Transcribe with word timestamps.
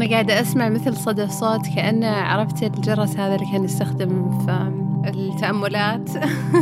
أنا 0.00 0.10
قاعدة 0.10 0.40
أسمع 0.40 0.68
مثل 0.68 0.96
صدى 0.96 1.28
صوت 1.28 1.66
كأنه 1.76 2.06
عرفت 2.06 2.62
الجرس 2.62 3.16
هذا 3.16 3.34
اللي 3.34 3.46
كان 3.52 3.64
يستخدم 3.64 4.30
في 4.46 4.72
التأملات. 5.08 6.10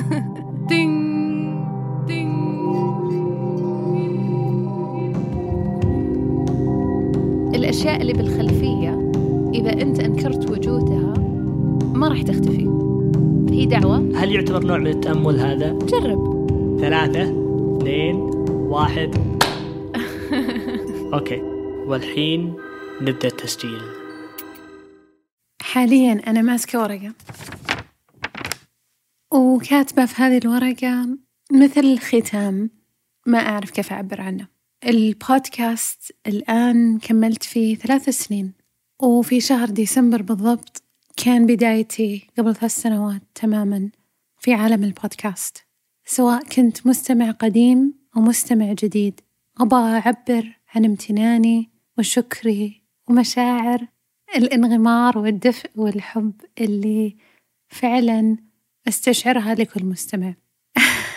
دينج 0.68 1.58
الأشياء 7.54 8.00
اللي 8.00 8.12
بالخلفية 8.12 9.10
إذا 9.54 9.82
أنت 9.82 10.00
أنكرت 10.00 10.50
وجودها 10.50 11.14
ما 11.94 12.08
راح 12.08 12.22
تختفي. 12.22 12.68
هي 13.50 13.66
دعوة. 13.66 14.10
هل 14.14 14.32
يعتبر 14.32 14.66
نوع 14.66 14.78
من 14.78 14.86
التأمل 14.86 15.40
هذا؟ 15.40 15.72
جرب. 15.72 16.48
ثلاثة 16.80 17.22
اثنين 17.76 18.16
واحد. 18.50 19.14
أوكي. 21.14 21.42
والحين 21.86 22.67
نبدأ 23.00 23.28
التسجيل. 23.28 23.82
حاليا 25.62 26.22
أنا 26.26 26.42
ماسكة 26.42 26.82
ورقة. 26.82 27.14
وكاتبة 29.32 30.06
في 30.06 30.22
هذه 30.22 30.38
الورقة 30.38 31.18
مثل 31.52 31.80
الختام. 31.80 32.70
ما 33.26 33.38
أعرف 33.38 33.70
كيف 33.70 33.92
أعبر 33.92 34.20
عنه. 34.20 34.48
البودكاست 34.86 36.12
الآن 36.26 36.98
كملت 36.98 37.42
فيه 37.42 37.76
ثلاث 37.76 38.08
سنين. 38.08 38.52
وفي 39.02 39.40
شهر 39.40 39.68
ديسمبر 39.70 40.22
بالضبط 40.22 40.82
كان 41.16 41.46
بدايتي 41.46 42.26
قبل 42.38 42.54
ثلاث 42.56 42.74
سنوات 42.74 43.22
تماما 43.34 43.90
في 44.38 44.54
عالم 44.54 44.84
البودكاست. 44.84 45.56
سواء 46.04 46.44
كنت 46.44 46.86
مستمع 46.86 47.30
قديم 47.30 47.94
أو 48.16 48.20
مستمع 48.20 48.72
جديد. 48.72 49.20
أبغى 49.60 49.98
أعبر 49.98 50.58
عن 50.74 50.84
امتناني 50.84 51.70
وشكري 51.98 52.87
ومشاعر 53.08 53.86
الانغمار 54.36 55.18
والدفء 55.18 55.70
والحب 55.76 56.32
اللي 56.60 57.16
فعلا 57.68 58.36
أستشعرها 58.88 59.54
لكل 59.54 59.84
مستمع. 59.84 60.34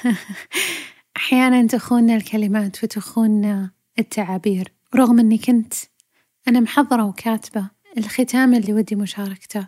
أحيانا 1.18 1.68
تخوننا 1.68 2.16
الكلمات 2.16 2.84
وتخوننا 2.84 3.72
التعابير. 4.00 4.74
رغم 4.96 5.20
أني 5.20 5.38
كنت 5.38 5.74
أنا 6.48 6.60
محضرة 6.60 7.06
وكاتبة 7.06 7.70
الختام 7.98 8.54
اللي 8.54 8.74
ودي 8.74 8.96
مشاركته 8.96 9.68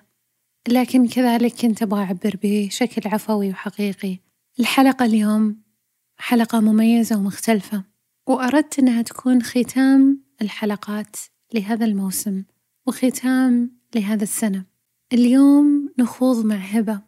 لكن 0.68 1.08
كذلك 1.08 1.54
كنت 1.62 1.82
أبغى 1.82 2.04
أعبر 2.04 2.38
بشكل 2.44 3.10
عفوي 3.10 3.50
وحقيقي. 3.50 4.20
الحلقة 4.60 5.06
اليوم 5.06 5.62
حلقة 6.18 6.60
مميزة 6.60 7.18
ومختلفة 7.18 7.84
وأردت 8.28 8.80
أنها 8.80 9.02
تكون 9.02 9.42
ختام 9.42 10.24
الحلقات 10.42 11.16
لهذا 11.54 11.86
الموسم 11.86 12.44
وختام 12.88 13.72
لهذا 13.96 14.24
السنة. 14.24 14.66
اليوم 15.14 15.90
نخوض 16.00 16.46
مع 16.46 16.56
هبة 16.56 17.02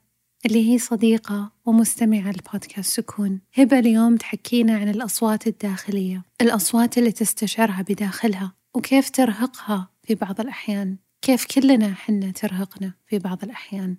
اللي 0.45 0.73
هي 0.73 0.77
صديقة 0.77 1.51
ومستمعة 1.65 2.31
لبودكاست 2.31 2.95
سكون. 2.95 3.41
هبة 3.53 3.79
اليوم 3.79 4.15
تحكينا 4.15 4.77
عن 4.77 4.89
الأصوات 4.89 5.47
الداخلية 5.47 6.23
الأصوات 6.41 6.97
اللي 6.97 7.11
تستشعرها 7.11 7.81
بداخلها 7.81 8.53
وكيف 8.75 9.09
ترهقها 9.09 9.89
في 10.03 10.15
بعض 10.15 10.41
الأحيان. 10.41 10.97
كيف 11.21 11.45
كلنا 11.45 11.93
حنا 11.93 12.31
ترهقنا 12.31 12.93
في 13.07 13.19
بعض 13.19 13.43
الأحيان. 13.43 13.95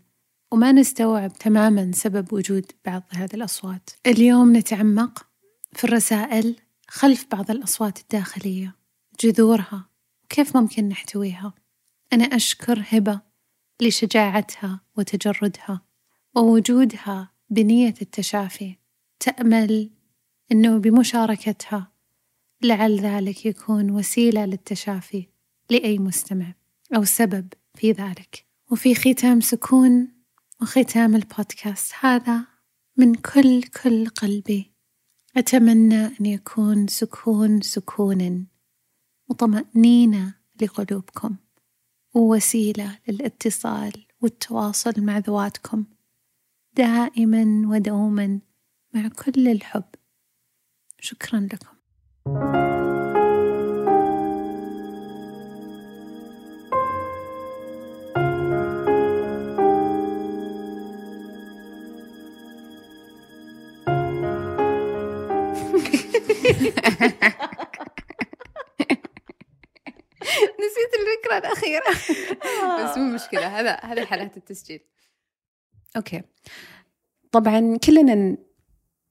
وما 0.52 0.72
نستوعب 0.72 1.32
تماما 1.32 1.90
سبب 1.94 2.32
وجود 2.32 2.72
بعض 2.84 3.02
هذه 3.10 3.34
الأصوات. 3.34 3.90
اليوم 4.06 4.56
نتعمق 4.56 5.26
في 5.72 5.84
الرسائل 5.84 6.56
خلف 6.88 7.26
بعض 7.32 7.50
الأصوات 7.50 8.00
الداخلية 8.00 8.74
جذورها 9.20 9.95
وكيف 10.26 10.56
ممكن 10.56 10.88
نحتويها؟ 10.88 11.54
أنا 12.12 12.24
أشكر 12.24 12.84
هبة 12.88 13.20
لشجاعتها 13.82 14.80
وتجردها 14.96 15.80
ووجودها 16.34 17.32
بنية 17.50 17.94
التشافي. 18.02 18.76
تأمل 19.20 19.90
أنه 20.52 20.78
بمشاركتها 20.78 21.92
لعل 22.62 23.00
ذلك 23.00 23.46
يكون 23.46 23.90
وسيلة 23.90 24.44
للتشافي 24.44 25.26
لأي 25.70 25.98
مستمع 25.98 26.54
أو 26.96 27.04
سبب 27.04 27.52
في 27.74 27.92
ذلك. 27.92 28.46
وفي 28.70 28.94
ختام 28.94 29.40
سكون 29.40 30.08
وختام 30.62 31.16
البودكاست 31.16 31.92
هذا 32.00 32.46
من 32.96 33.14
كل 33.14 33.62
كل 33.62 34.08
قلبي. 34.08 34.72
أتمنى 35.36 36.04
أن 36.06 36.26
يكون 36.26 36.86
سكون 36.86 37.60
سكون 37.60 38.46
وطمأنينة 39.28 40.34
لقلوبكم 40.62 41.36
ووسيلة 42.14 42.98
للاتصال 43.08 44.06
والتواصل 44.20 45.00
مع 45.00 45.18
ذواتكم. 45.18 45.84
دائما 46.76 47.62
ودوما 47.66 48.40
مع 48.94 49.08
كل 49.08 49.48
الحب. 49.48 49.84
شكرا 51.00 51.48
لكم. 51.52 51.76
نسيت 52.26 52.65
الأخيرة. 71.46 71.90
بس 72.84 72.98
مو 72.98 73.14
مشكلة 73.14 73.60
هذا 73.60 73.80
هذا 73.82 74.06
حالات 74.06 74.36
التسجيل. 74.36 74.80
أوكي. 75.96 76.22
طبعا 77.32 77.76
كلنا 77.76 78.36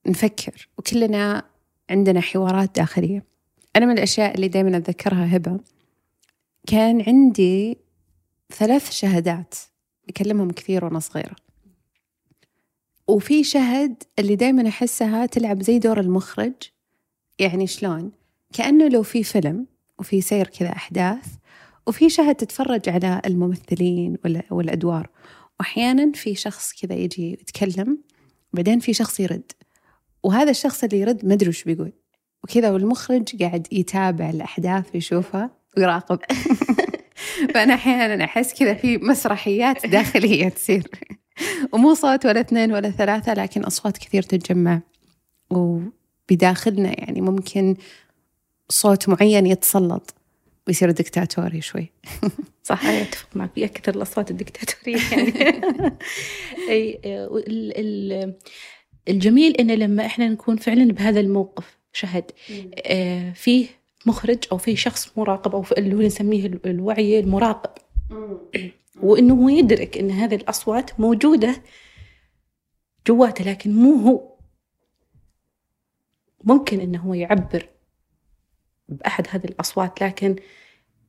نفكر 0.07 0.69
وكلنا 0.77 1.43
عندنا 1.89 2.21
حوارات 2.21 2.75
داخلية. 2.75 3.25
أنا 3.75 3.85
من 3.85 3.93
الأشياء 3.93 4.35
اللي 4.35 4.47
دائما 4.47 4.77
أتذكرها 4.77 5.35
هبة. 5.35 5.59
كان 6.67 7.03
عندي 7.07 7.77
ثلاث 8.53 8.91
شهادات 8.91 9.55
أكلمهم 10.09 10.51
كثير 10.51 10.85
وأنا 10.85 10.99
صغيرة. 10.99 11.35
وفي 13.07 13.43
شهد 13.43 14.03
اللي 14.19 14.35
دائما 14.35 14.69
أحسها 14.69 15.25
تلعب 15.25 15.63
زي 15.63 15.79
دور 15.79 15.99
المخرج 15.99 16.53
يعني 17.39 17.67
شلون؟ 17.67 18.11
كأنه 18.53 18.87
لو 18.87 19.03
في 19.03 19.23
فيلم 19.23 19.67
وفي 19.99 20.21
سير 20.21 20.47
كذا 20.47 20.69
أحداث 20.69 21.25
وفي 21.87 22.09
شهد 22.09 22.35
تتفرج 22.35 22.89
على 22.89 23.21
الممثلين 23.25 24.17
والأدوار. 24.49 25.09
وأحيانا 25.59 26.11
في 26.11 26.35
شخص 26.35 26.73
كذا 26.81 26.95
يجي 26.95 27.31
يتكلم 27.31 27.97
بعدين 28.53 28.79
في 28.79 28.93
شخص 28.93 29.19
يرد. 29.19 29.51
وهذا 30.23 30.51
الشخص 30.51 30.83
اللي 30.83 30.99
يرد 30.99 31.25
ما 31.25 31.33
أدري 31.33 31.49
وش 31.49 31.63
بيقول. 31.63 31.91
وكذا 32.43 32.71
والمخرج 32.71 33.43
قاعد 33.43 33.67
يتابع 33.71 34.29
الأحداث 34.29 34.85
ويشوفها 34.93 35.49
ويراقب. 35.77 36.19
فأنا 37.53 37.73
أحيانا 37.73 38.23
أحس 38.23 38.53
كذا 38.59 38.73
في 38.73 38.97
مسرحيات 38.97 39.85
داخلية 39.85 40.49
تصير. 40.49 40.87
ومو 41.73 41.93
صوت 41.93 42.25
ولا 42.25 42.39
اثنين 42.39 42.71
ولا 42.71 42.89
ثلاثة 42.89 43.33
لكن 43.33 43.63
أصوات 43.63 43.97
كثير 43.97 44.21
تتجمع. 44.21 44.81
وبداخلنا 45.49 46.99
يعني 46.99 47.21
ممكن 47.21 47.75
صوت 48.69 49.09
معين 49.09 49.45
يتسلط. 49.45 50.14
ويصير 50.67 50.91
دكتاتوري 50.91 51.61
شوي. 51.61 51.91
صح 52.63 52.85
أنا 52.85 53.01
أتفق 53.01 53.37
معك. 53.37 53.51
في 53.55 53.65
أكثر 53.65 53.95
الأصوات 53.95 54.31
الدكتاتورية 54.31 55.01
يعني. 55.11 55.97
الجميل 59.07 59.55
إنه 59.55 59.75
لما 59.75 60.05
إحنا 60.05 60.27
نكون 60.27 60.57
فعلا 60.57 60.91
بهذا 60.93 61.19
الموقف 61.19 61.77
شهد 61.93 62.31
آه 62.85 63.31
فيه 63.31 63.67
مخرج 64.05 64.37
أو 64.51 64.57
فيه 64.57 64.75
شخص 64.75 65.17
مراقب 65.17 65.55
أو 65.55 65.65
اللي 65.77 65.95
هو 65.95 66.01
نسميه 66.01 66.45
الوعي 66.65 67.19
المراقب. 67.19 67.71
وإنه 69.01 69.33
هو 69.33 69.49
يدرك 69.49 69.97
إن 69.97 70.11
هذه 70.11 70.35
الأصوات 70.35 70.99
موجودة 70.99 71.61
جواته 73.07 73.45
لكن 73.45 73.71
مو 73.71 73.95
هو. 73.95 74.35
ممكن 76.43 76.79
إنه 76.79 76.99
هو 76.99 77.13
يعبر 77.13 77.69
بأحد 78.89 79.27
هذه 79.29 79.45
الأصوات 79.45 80.03
لكن 80.03 80.35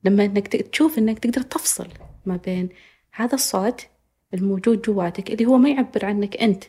لما 0.06 0.24
إنك 0.24 0.48
تشوف 0.48 0.98
إنك 0.98 1.18
تقدر 1.18 1.42
تفصل 1.42 1.88
ما 2.26 2.36
بين 2.36 2.68
هذا 3.12 3.34
الصوت 3.34 3.86
الموجود 4.34 4.82
جواتك 4.82 5.30
اللي 5.30 5.46
هو 5.46 5.58
ما 5.58 5.70
يعبر 5.70 6.04
عنك 6.04 6.36
أنت. 6.36 6.64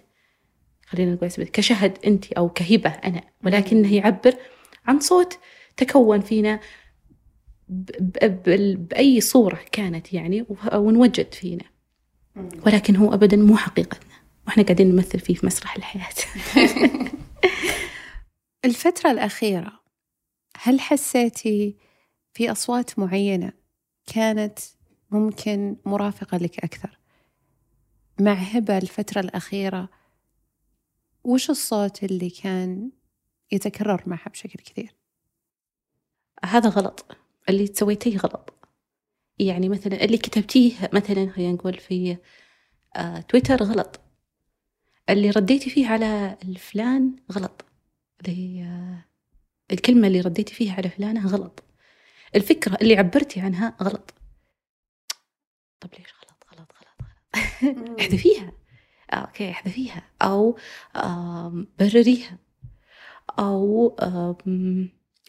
خلينا 0.85 1.13
نقول 1.13 1.29
كشهد 1.29 1.97
أنت 2.05 2.33
أو 2.33 2.49
كهبة 2.49 2.89
أنا 2.89 3.21
ولكنه 3.45 3.95
يعبر 3.95 4.33
عن 4.85 4.99
صوت 4.99 5.39
تكون 5.77 6.21
فينا 6.21 6.59
بأي 7.69 9.21
صورة 9.21 9.59
كانت 9.71 10.13
يعني 10.13 10.45
ونوجد 10.73 11.33
فينا. 11.33 11.65
ولكن 12.65 12.95
هو 12.95 13.13
أبدا 13.13 13.37
مو 13.37 13.57
حقيقتنا. 13.57 14.17
وإحنا 14.47 14.63
قاعدين 14.63 14.91
نمثل 14.91 15.19
فيه 15.19 15.33
في 15.33 15.45
مسرح 15.45 15.75
الحياة. 15.75 16.13
الفترة 18.65 19.11
الأخيرة 19.11 19.79
هل 20.57 20.79
حسيتي 20.79 21.75
في 22.37 22.51
أصوات 22.51 22.99
معينة 22.99 23.53
كانت 24.05 24.59
ممكن 25.11 25.77
مرافقة 25.85 26.37
لك 26.37 26.63
أكثر. 26.63 26.99
مع 28.19 28.33
هبة 28.33 28.77
الفترة 28.77 29.19
الأخيرة 29.21 29.89
وش 31.23 31.49
الصوت 31.49 32.03
اللي 32.03 32.29
كان 32.29 32.91
يتكرر 33.51 34.03
معها 34.05 34.29
بشكل 34.29 34.59
كثير؟ 34.59 34.95
هذا 36.45 36.69
غلط. 36.69 37.05
اللي 37.49 37.67
سويتيه 37.67 38.17
غلط. 38.17 38.53
يعني 39.39 39.69
مثلا 39.69 40.03
اللي 40.03 40.17
كتبتيه 40.17 40.89
مثلا 40.93 41.29
خلينا 41.29 41.53
نقول 41.53 41.73
في 41.73 42.17
آه 42.95 43.19
تويتر 43.19 43.63
غلط. 43.63 43.99
اللي 45.09 45.29
رديتي 45.29 45.69
فيه 45.69 45.87
على 45.87 46.37
الفلان 46.43 47.15
غلط. 47.31 47.65
اللي 48.21 48.63
آه 48.63 49.05
الكلمة 49.71 50.07
اللي 50.07 50.21
رديتي 50.21 50.53
فيها 50.53 50.73
على 50.73 50.89
فلانة 50.89 51.27
غلط. 51.27 51.66
الفكرة 52.35 52.77
اللي 52.81 52.97
عبرتي 52.97 53.39
عنها 53.39 53.75
غلط. 53.81 54.13
طب 55.79 55.89
ليش 56.00 56.13
غلط 56.13 56.44
غلط 56.53 56.71
غلط 56.71 57.01
غلط؟ 57.01 58.00
احذفيها. 58.00 58.51
آه، 59.12 59.15
أوكي 59.15 59.51
احذفيها. 59.51 60.03
أو 60.21 60.57
برريها. 61.79 62.38
أو 63.39 63.95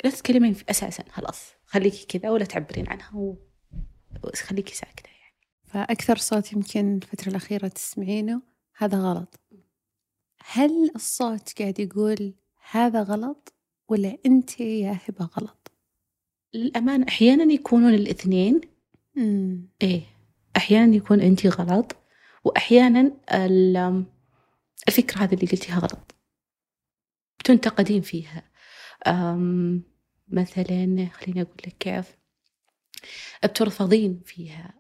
لا 0.05 0.11
تتكلمين 0.11 0.57
أساسا 0.71 1.05
خلاص. 1.11 1.53
خليكي 1.67 2.19
كذا 2.19 2.31
ولا 2.31 2.45
تعبرين 2.45 2.89
عنها 2.89 3.11
و... 3.15 3.37
خليكي 4.35 4.75
ساكتة 4.75 5.11
يعني. 5.11 5.37
فأكثر 5.67 6.17
صوت 6.17 6.53
يمكن 6.53 6.97
الفترة 6.97 7.29
الأخيرة 7.29 7.69
تسمعينه 7.69 8.43
هذا 8.77 8.99
غلط. 8.99 9.41
هل 10.53 10.91
الصوت 10.95 11.59
قاعد 11.59 11.81
يقول 11.81 12.35
هذا 12.71 13.03
غلط 13.03 13.55
ولا 13.89 14.19
أنت 14.27 14.61
يا 14.61 14.99
هبة 15.09 15.25
غلط؟ 15.25 15.58
للأمانة 16.55 17.07
أحيانا 17.09 17.53
يكونون 17.53 17.95
الاثنين. 17.95 18.61
مم. 19.17 19.69
إيه 19.83 20.03
أحيانا 20.57 20.97
يكون 20.97 21.21
أنت 21.21 21.47
غلط 21.47 21.97
وأحيانا 22.45 23.13
ال- 23.33 24.05
الفكرة 24.89 25.19
هذه 25.19 25.35
اللي 25.35 25.47
قلتيها 25.47 25.79
غلط. 25.79 26.15
تنتقدين 27.45 28.01
فيها. 28.03 28.51
أم 29.07 29.83
مثلا 30.29 31.09
خليني 31.13 31.43
أقول 31.43 31.57
لك 31.67 31.77
كيف. 31.81 32.17
بترفضين 33.45 34.23
فيها. 34.25 34.75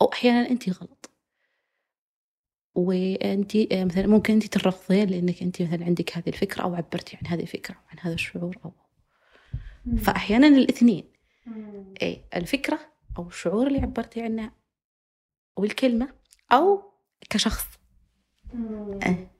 أو 0.00 0.06
أحيانا 0.12 0.50
أنت 0.50 0.68
غلط. 0.68 1.10
وأنت 2.74 3.56
آه، 3.56 3.84
مثلا 3.84 4.06
ممكن 4.06 4.34
أنت 4.34 4.46
ترفضين 4.46 5.08
لأنك 5.08 5.42
أنت 5.42 5.62
مثلا 5.62 5.84
عندك 5.84 6.16
هذه 6.16 6.28
الفكرة 6.28 6.62
أو 6.62 6.74
عبرتي 6.74 7.16
عن 7.16 7.26
هذه 7.26 7.42
الفكرة 7.42 7.74
عن 7.90 7.96
هذا 8.00 8.14
الشعور 8.14 8.58
أو 8.64 8.72
فأحيانا 10.02 10.46
الإثنين. 10.46 11.12
إيه 12.02 12.24
الفكرة 12.36 12.78
أو 13.18 13.28
الشعور 13.28 13.66
اللي 13.66 13.78
عبرتي 13.78 14.22
عنه 14.22 14.52
أو 15.58 15.64
الكلمة 15.64 16.08
أو 16.52 16.92
كشخص. 17.30 17.66
إيه. 19.06 19.32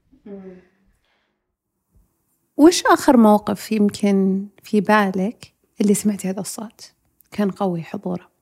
وش 2.57 2.83
آخر 2.87 3.17
موقف 3.17 3.73
يمكن 3.73 4.49
في 4.63 4.81
بالك 4.81 5.55
اللي 5.81 5.95
سمعتي 5.95 6.29
هذا 6.29 6.41
الصوت؟ 6.41 6.93
كان 7.31 7.51
قوي 7.51 7.83
حضوره. 7.83 8.33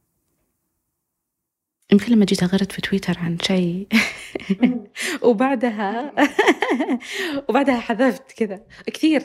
يمكن 1.93 2.13
لما 2.13 2.25
جيت 2.25 2.43
أغرد 2.43 2.73
في 2.73 2.81
تويتر 2.81 3.19
عن 3.19 3.39
شيء. 3.39 3.89
وبعدها 5.25 6.15
وبعدها 7.49 7.81
حذفت 7.81 8.33
كذا. 8.33 8.67
كثير 8.87 9.23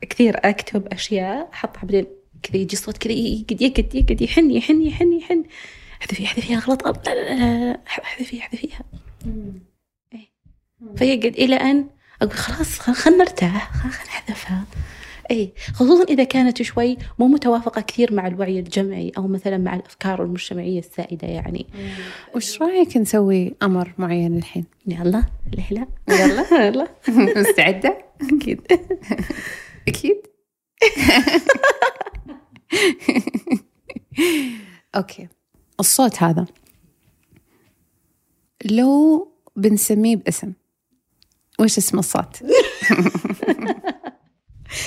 كثير 0.00 0.36
أكتب 0.44 0.86
أشياء 0.86 1.50
أحطها 1.52 1.80
بعدين 1.80 2.06
كذا 2.46 2.56
يجي 2.56 2.76
صوت 2.76 2.96
كذا 2.96 3.12
يقعد 3.12 3.62
يقعد 3.62 3.94
يقعد 3.94 4.22
يحن 4.22 4.50
يحن 4.50 4.82
يحن 4.82 5.12
يحن. 5.12 5.44
احذفي 6.02 6.24
احذفيها 6.24 6.58
غلط. 6.58 6.86
لا 6.86 7.14
لا 7.14 7.34
لا 7.34 7.80
احذفيها 7.86 8.42
احذفيها 8.42 8.80
إيه. 10.14 10.28
فيقعد 10.96 11.34
إلى 11.34 11.56
أن 11.56 11.86
أقول 12.22 12.32
خلاص 12.32 12.78
خلنا 12.78 13.16
نرتاح 13.16 13.72
خلنا 13.72 14.04
نحذفها. 14.06 14.64
اي 15.30 15.52
خصوصا 15.74 16.04
إذا 16.04 16.24
كانت 16.24 16.62
شوي 16.62 16.96
مو 17.18 17.26
متوافقة 17.26 17.80
كثير 17.80 18.14
مع 18.14 18.26
الوعي 18.26 18.58
الجمعي 18.58 19.12
أو 19.18 19.26
مثلا 19.26 19.58
مع 19.58 19.74
الأفكار 19.74 20.22
المجتمعية 20.22 20.78
السائدة 20.78 21.28
يعني. 21.28 21.66
وش 22.34 22.62
رأيك 22.62 22.96
نسوي 22.96 23.54
أمر 23.62 23.92
معين 23.98 24.36
الحين؟ 24.36 24.64
يلا. 24.86 25.24
ليه 25.56 25.66
لا 25.70 25.86
يلا. 26.08 26.46
يلا. 26.66 26.88
مستعدة؟ 27.08 28.04
أكيد. 28.32 28.60
أكيد. 29.88 30.16
أوكي. 34.96 35.28
الصوت 35.80 36.22
هذا. 36.22 36.46
لو 38.70 39.28
بنسميه 39.56 40.16
باسم. 40.16 40.52
وش 41.60 41.78
اسم 41.78 41.98
الصوت؟ 41.98 42.42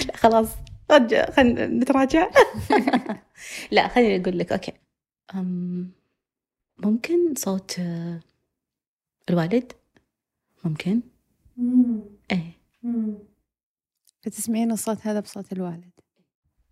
لا 0.08 0.16
خلاص. 0.16 0.48
رجع 0.92 1.32
خلينا 1.32 1.68
نتراجع. 1.68 2.30
لا 3.72 3.88
خليني 3.88 4.22
أقول 4.22 4.40
لك 4.40 4.52
أوكي. 4.52 4.72
أم 5.36 5.92
ممكن 6.78 7.34
صوت 7.38 7.80
آه، 7.80 8.20
الوالد؟ 9.30 9.72
ممكن؟ 10.64 11.02
إيه. 12.32 12.60
فتسمعين 14.22 14.72
الصوت 14.72 15.08
هذا 15.08 15.20
بصوت 15.20 15.54
الوالد. 15.54 15.99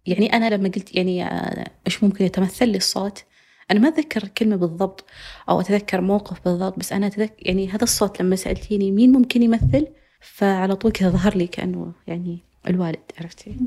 يعني 0.08 0.34
أنا 0.34 0.56
لما 0.56 0.70
قلت 0.70 0.96
يعني 0.96 1.24
آه، 1.26 1.72
إيش 1.88 2.04
ممكن 2.04 2.26
يتمثل 2.26 2.70
لي 2.70 2.78
الصوت 2.78 3.24
أنا 3.72 3.80
ما 3.80 3.88
أتذكر 3.88 4.24
الكلمة 4.24 4.56
بالضبط 4.56 5.06
أو 5.50 5.62
أتذكر 5.62 6.02
موقف 6.02 6.44
بالضبط 6.46 6.80
بس 6.80 6.94
أنا 6.94 7.08
اتذكر 7.08 7.36
يعني 7.40 7.70
هذا 7.70 7.84
الصوت 7.84 8.22
لما 8.22 8.36
سألتيني 8.36 8.92
مين 8.92 9.12
ممكن 9.12 9.44
يمثل 9.44 9.88
فعلى 10.22 10.76
طول 10.76 10.92
كذا 10.92 11.10
ظهر 11.10 11.38
لي 11.38 11.48
كأنه 11.48 11.94
يعني 12.08 12.40
الوالد 12.68 13.12
عرفتي. 13.20 13.58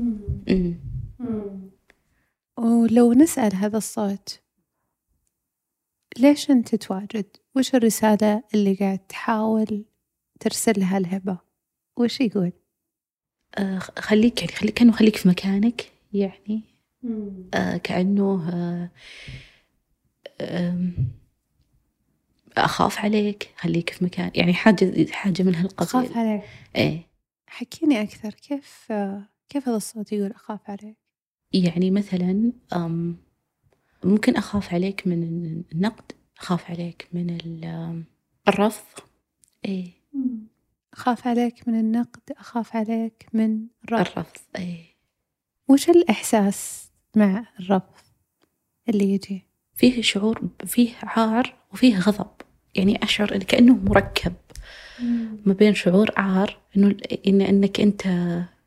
ولو 2.57 3.13
نسأل 3.13 3.55
هذا 3.55 3.77
الصوت 3.77 4.39
ليش 6.17 6.51
أنت 6.51 6.75
تتواجد؟ 6.75 7.25
وش 7.55 7.75
الرسالة 7.75 8.43
اللي 8.53 8.73
قاعد 8.73 8.99
تحاول 8.99 9.85
ترسلها 10.39 10.97
الهبة؟ 10.97 11.37
وش 11.97 12.21
يقول؟ 12.21 12.51
آه، 13.55 13.79
خليك 13.79 14.41
يعني 14.41 14.53
خليك 14.53 14.73
كأنه 14.73 14.91
خليك 14.91 15.15
في 15.15 15.27
مكانك 15.27 15.91
يعني 16.13 16.63
آه، 17.53 17.77
كأنه 17.77 18.49
آه، 20.41 20.81
أخاف 22.57 22.99
عليك 22.99 23.53
خليك 23.57 23.89
في 23.89 24.05
مكان 24.05 24.31
يعني 24.35 24.53
حاجة 24.53 25.11
حاجة 25.11 25.43
من 25.43 25.55
أخاف 25.55 25.95
هالقبيل 25.95 26.17
عليك. 26.17 26.43
إيه. 26.75 27.07
حكيني 27.47 28.01
أكثر 28.01 28.33
كيف 28.33 28.93
كيف 29.49 29.67
هذا 29.67 29.77
الصوت 29.77 30.11
يقول 30.11 30.31
أخاف 30.31 30.69
عليك؟ 30.69 30.97
يعني 31.53 31.91
مثلا 31.91 32.51
ممكن 34.03 34.35
أخاف 34.35 34.73
عليك 34.73 35.07
من 35.07 35.23
النقد 35.73 36.11
أخاف 36.39 36.71
عليك 36.71 37.07
من 37.13 37.37
الرفض. 38.47 38.99
إيه. 39.65 39.91
أخاف 40.93 41.27
عليك 41.27 41.67
من 41.67 41.79
النقد 41.79 42.21
أخاف 42.31 42.75
عليك 42.75 43.25
من 43.33 43.67
الرفض. 43.85 44.11
الرفض 44.17 44.37
إيه. 44.57 44.90
وش 45.71 45.89
الإحساس 45.89 46.89
مع 47.15 47.45
الرفض 47.59 47.83
اللي 48.89 49.13
يجي؟ 49.13 49.47
فيه 49.75 50.01
شعور 50.01 50.41
فيه 50.65 50.89
عار 51.03 51.53
وفيه 51.73 51.99
غضب. 51.99 52.27
يعني 52.75 53.03
أشعر 53.03 53.37
كأنه 53.37 53.75
مركب. 53.75 54.33
ما 55.45 55.53
بين 55.53 55.75
شعور 55.75 56.11
عار 56.17 56.57
إنه 56.77 56.95
إن 57.27 57.41
إنك 57.41 57.81
أنت 57.81 58.03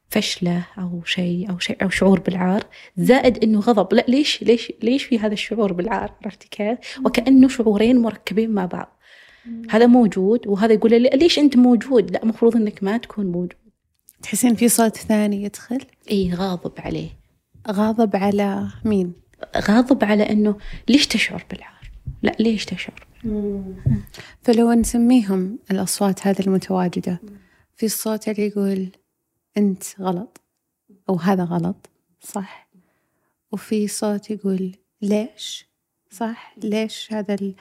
فشلة 0.08 0.66
أو 0.78 1.02
شيء 1.04 1.50
أو 1.50 1.58
شيء 1.58 1.82
أو 1.82 1.88
شعور 1.88 2.20
بالعار 2.20 2.64
زائد 2.96 3.44
إنه 3.44 3.60
غضب. 3.60 3.94
لا 3.94 4.04
ليش 4.08 4.42
ليش 4.42 4.72
ليش 4.82 5.04
في 5.04 5.18
هذا 5.18 5.32
الشعور 5.32 5.72
بالعار؟ 5.72 6.14
عرفتي 6.24 6.48
كيف؟ 6.50 6.78
وكأنه 7.04 7.48
شعورين 7.48 7.98
مركبين 8.02 8.50
مع 8.50 8.66
بعض. 8.66 9.00
هذا 9.70 9.86
موجود 9.86 10.46
وهذا 10.46 10.72
يقول 10.72 10.90
لي 10.90 11.10
ليش 11.14 11.38
أنت 11.38 11.56
موجود؟ 11.56 12.10
لا 12.10 12.24
مفروض 12.24 12.56
إنك 12.56 12.82
ما 12.82 12.96
تكون 12.96 13.26
موجود. 13.26 13.63
تحسين 14.24 14.54
في 14.54 14.68
صوت 14.68 14.96
ثاني 14.96 15.42
يدخل؟ 15.42 15.78
إي 16.10 16.34
غاضب 16.34 16.72
عليه 16.78 17.10
غاضب 17.70 18.16
على 18.16 18.68
مين؟ 18.84 19.12
غاضب 19.56 20.04
على 20.04 20.30
إنه 20.30 20.56
ليش 20.88 21.06
تشعر 21.06 21.44
بالعار؟ 21.50 21.90
لا 22.22 22.36
ليش 22.40 22.64
تشعر؟ 22.64 23.06
فلو 24.42 24.72
نسميهم 24.72 25.58
الأصوات 25.70 26.26
هذه 26.26 26.40
المتواجدة 26.40 27.20
في 27.76 27.86
الصوت 27.86 28.28
اللي 28.28 28.46
يقول 28.46 28.88
أنت 29.56 29.82
غلط 30.00 30.40
أو 31.08 31.16
هذا 31.16 31.44
غلط 31.44 31.90
صح 32.20 32.68
وفي 33.52 33.88
صوت 33.88 34.30
يقول 34.30 34.72
ليش 35.02 35.68
صح 36.10 36.54
ليش 36.62 37.12
هذا 37.12 37.34
ال- 37.34 37.54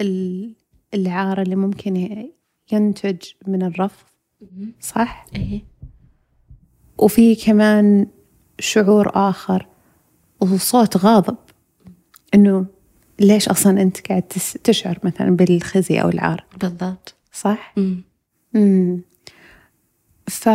ال- 0.00 0.54
العار 0.94 1.42
اللي 1.42 1.56
ممكن 1.56 2.20
ينتج 2.72 3.22
من 3.46 3.62
الرفض 3.62 4.06
صح 4.80 5.26
إيه 5.36 5.62
وفي 6.98 7.34
كمان 7.34 8.06
شعور 8.58 9.10
آخر 9.14 9.66
وصوت 10.40 10.96
غاضب 10.96 11.36
إنه 12.34 12.66
ليش 13.20 13.48
أصلا 13.48 13.82
أنت 13.82 14.06
قاعد 14.08 14.22
تشعر 14.64 14.98
مثلا 15.02 15.36
بالخزي 15.36 16.00
أو 16.02 16.08
العار 16.08 16.44
بالضبط 16.60 17.14
صح؟ 17.32 17.74
مم. 17.76 18.02
امم 18.56 19.00
ف 20.28 20.48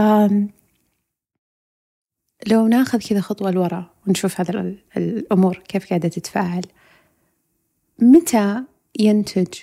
لو 2.47 2.67
ناخذ 2.67 2.99
كذا 3.09 3.21
خطوة 3.21 3.51
لورا 3.51 3.89
ونشوف 4.07 4.39
هذا 4.41 4.51
ال- 4.59 4.79
الأمور 4.97 5.57
كيف 5.57 5.89
قاعدة 5.89 6.07
تتفاعل 6.09 6.61
متى 7.99 8.63
ينتج 8.99 9.53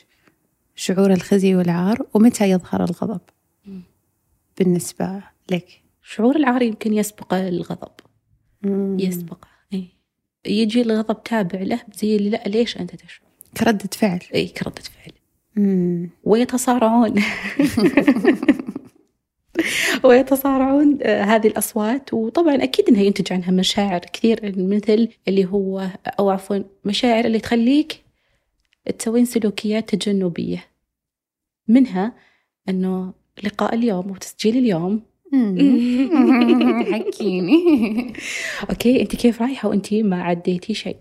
شعور 0.76 1.12
الخزي 1.12 1.54
والعار 1.54 2.06
ومتى 2.14 2.50
يظهر 2.50 2.84
الغضب. 2.84 3.20
بالنسبة 4.58 5.22
لك 5.50 5.82
شعور 6.10 6.36
العار 6.36 6.62
يمكن 6.62 6.92
يسبق 6.92 7.34
الغضب 7.34 7.92
مم. 8.62 8.96
يسبق 9.00 9.44
إيه. 9.72 9.88
يجي 10.46 10.82
الغضب 10.82 11.22
تابع 11.22 11.58
له 11.58 11.80
زي 11.94 12.16
اللي 12.16 12.30
لا 12.30 12.42
ليش 12.46 12.76
أنت 12.76 12.94
تشعر 12.94 13.28
كردة 13.56 13.90
فعل 13.92 14.20
اي 14.34 14.48
كردة 14.48 14.82
فعل 14.82 15.12
مم. 15.56 16.10
ويتصارعون 16.24 17.14
ويتصارعون 20.04 20.98
آه، 21.02 21.22
هذه 21.22 21.46
الأصوات 21.46 22.14
وطبعا 22.14 22.62
أكيد 22.62 22.88
أنها 22.88 23.02
ينتج 23.02 23.32
عنها 23.32 23.50
مشاعر 23.50 24.00
كثير 24.00 24.40
مثل 24.56 25.08
اللي 25.28 25.44
هو 25.44 25.88
أو 26.06 26.30
عفوا 26.30 26.58
مشاعر 26.84 27.24
اللي 27.24 27.38
تخليك 27.38 28.02
تسوين 28.98 29.24
سلوكيات 29.24 29.94
تجنبية 29.94 30.64
منها 31.68 32.14
أنه 32.68 33.12
لقاء 33.44 33.74
اليوم 33.74 34.10
وتسجيل 34.10 34.56
اليوم. 34.56 35.07
حكيني 36.92 38.12
أوكي 38.70 39.02
أنت 39.02 39.16
كيف 39.16 39.42
رايحة 39.42 39.68
وأنت 39.68 39.94
ما 39.94 40.22
عديتي 40.22 40.74
شيء؟ 40.74 40.96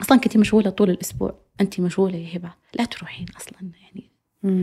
أصلا 0.00 0.18
كنت 0.18 0.36
مشغولة 0.36 0.70
طول 0.70 0.90
الأسبوع. 0.90 1.34
أنت 1.60 1.80
مشغولة 1.80 2.16
يا 2.16 2.36
هبة. 2.36 2.52
لا 2.78 2.84
تروحين 2.84 3.26
أصلا 3.36 3.58
يعني. 3.82 4.10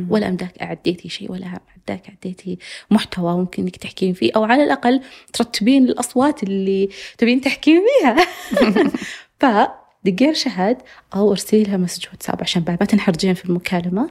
ولا 0.09 0.29
أمداك 0.29 0.61
عديتي 0.61 1.09
شيء 1.09 1.31
ولا 1.31 1.59
أمداك 1.77 2.09
عديتي 2.09 2.57
محتوى 2.91 3.37
ممكن 3.37 3.63
إنك 3.63 3.75
تحكين 3.75 4.13
فيه 4.13 4.31
أو 4.35 4.43
على 4.43 4.63
الأقل 4.63 5.01
ترتبين 5.33 5.83
الأصوات 5.85 6.43
اللي 6.43 6.89
تبين 7.17 7.41
تحكين 7.41 7.81
فيها. 7.81 8.15
فدقير 9.39 10.33
شهد 10.33 10.77
أو 11.15 11.31
أرسلي 11.31 11.63
لها 11.63 11.77
مسج 11.77 12.05
واتساب 12.11 12.41
عشان 12.41 12.63
بعد 12.63 12.77
ما 12.79 12.85
تنحرجين 12.85 13.33
في 13.33 13.45
المكالمة 13.45 14.09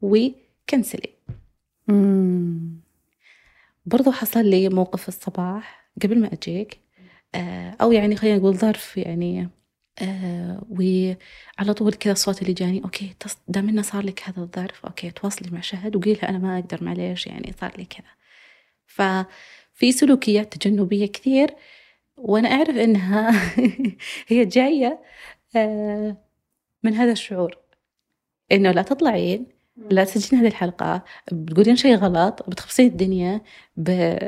وكنسلي. 0.00 1.10
برضو 3.88 4.10
حصل 4.12 4.44
لي 4.46 4.68
موقف 4.68 5.08
الصباح 5.08 5.90
قبل 6.02 6.20
ما 6.20 6.32
أجيك. 6.32 6.80
آه، 7.34 7.76
أو 7.80 7.92
يعني 7.92 8.16
خلينا 8.16 8.38
نقول 8.38 8.56
ظرف 8.56 8.96
يعني 8.96 9.48
آه، 10.02 10.62
وعلى 10.70 11.74
طول 11.76 11.92
كذا 11.94 12.12
الصوت 12.12 12.42
اللي 12.42 12.52
جاني 12.52 12.84
okay 12.84 13.14
تص- 13.24 13.36
دام 13.48 13.68
إنه 13.68 13.82
صار 13.82 14.04
لك 14.04 14.22
هذا 14.28 14.38
الظرف 14.42 14.84
okay 14.86 15.10
تواصلي 15.10 15.50
مع 15.50 15.60
شهد 15.60 15.96
وقولي 15.96 16.12
لها 16.14 16.28
أنا 16.28 16.38
ما 16.38 16.58
أقدر 16.58 16.84
معليش 16.84 17.26
يعني 17.26 17.54
صار 17.60 17.72
لي 17.78 17.84
كذا. 17.84 18.06
ففي 18.86 19.92
سلوكيات 19.92 20.56
تجنبية 20.56 21.06
كثير 21.06 21.54
وأنا 22.16 22.48
أعرف 22.48 22.76
إنها 22.76 23.30
هي 24.28 24.44
جاية 24.44 24.98
آه، 25.56 26.16
من 26.82 26.94
هذا 26.94 27.12
الشعور. 27.12 27.56
إنه 28.52 28.70
لا 28.70 28.82
تطلعين 28.82 29.46
لا 29.90 30.04
تسجلين 30.04 30.40
هذه 30.40 30.48
الحلقة. 30.50 31.02
بتقولين 31.32 31.76
شيء 31.76 31.96
غلط 31.96 32.48
بتخبصين 32.48 32.86
الدنيا 32.86 33.40
ب... 33.76 33.90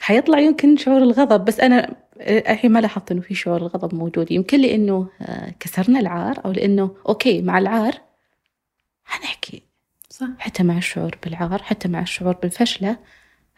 حيطلع 0.00 0.38
يمكن 0.38 0.76
شعور 0.76 1.02
الغضب. 1.02 1.44
بس 1.44 1.60
أنا 1.60 1.96
الحين 2.20 2.72
ما 2.72 2.78
لاحظت 2.78 3.12
إنه 3.12 3.20
في 3.20 3.34
شعور 3.34 3.56
الغضب 3.56 3.94
موجود. 3.94 4.32
يمكن 4.32 4.60
لأنه 4.60 5.08
آه، 5.22 5.54
كسرنا 5.60 6.00
العار 6.00 6.40
أو 6.44 6.52
لأنه 6.52 6.96
okay 7.08 7.42
مع 7.42 7.58
العار 7.58 7.94
حنحكي. 9.04 9.62
صح. 10.10 10.26
حتى 10.38 10.62
مع 10.62 10.76
الشعور 10.76 11.16
بالعار 11.24 11.62
حتى 11.62 11.88
مع 11.88 12.02
الشعور 12.02 12.32
بالفشلة 12.32 12.96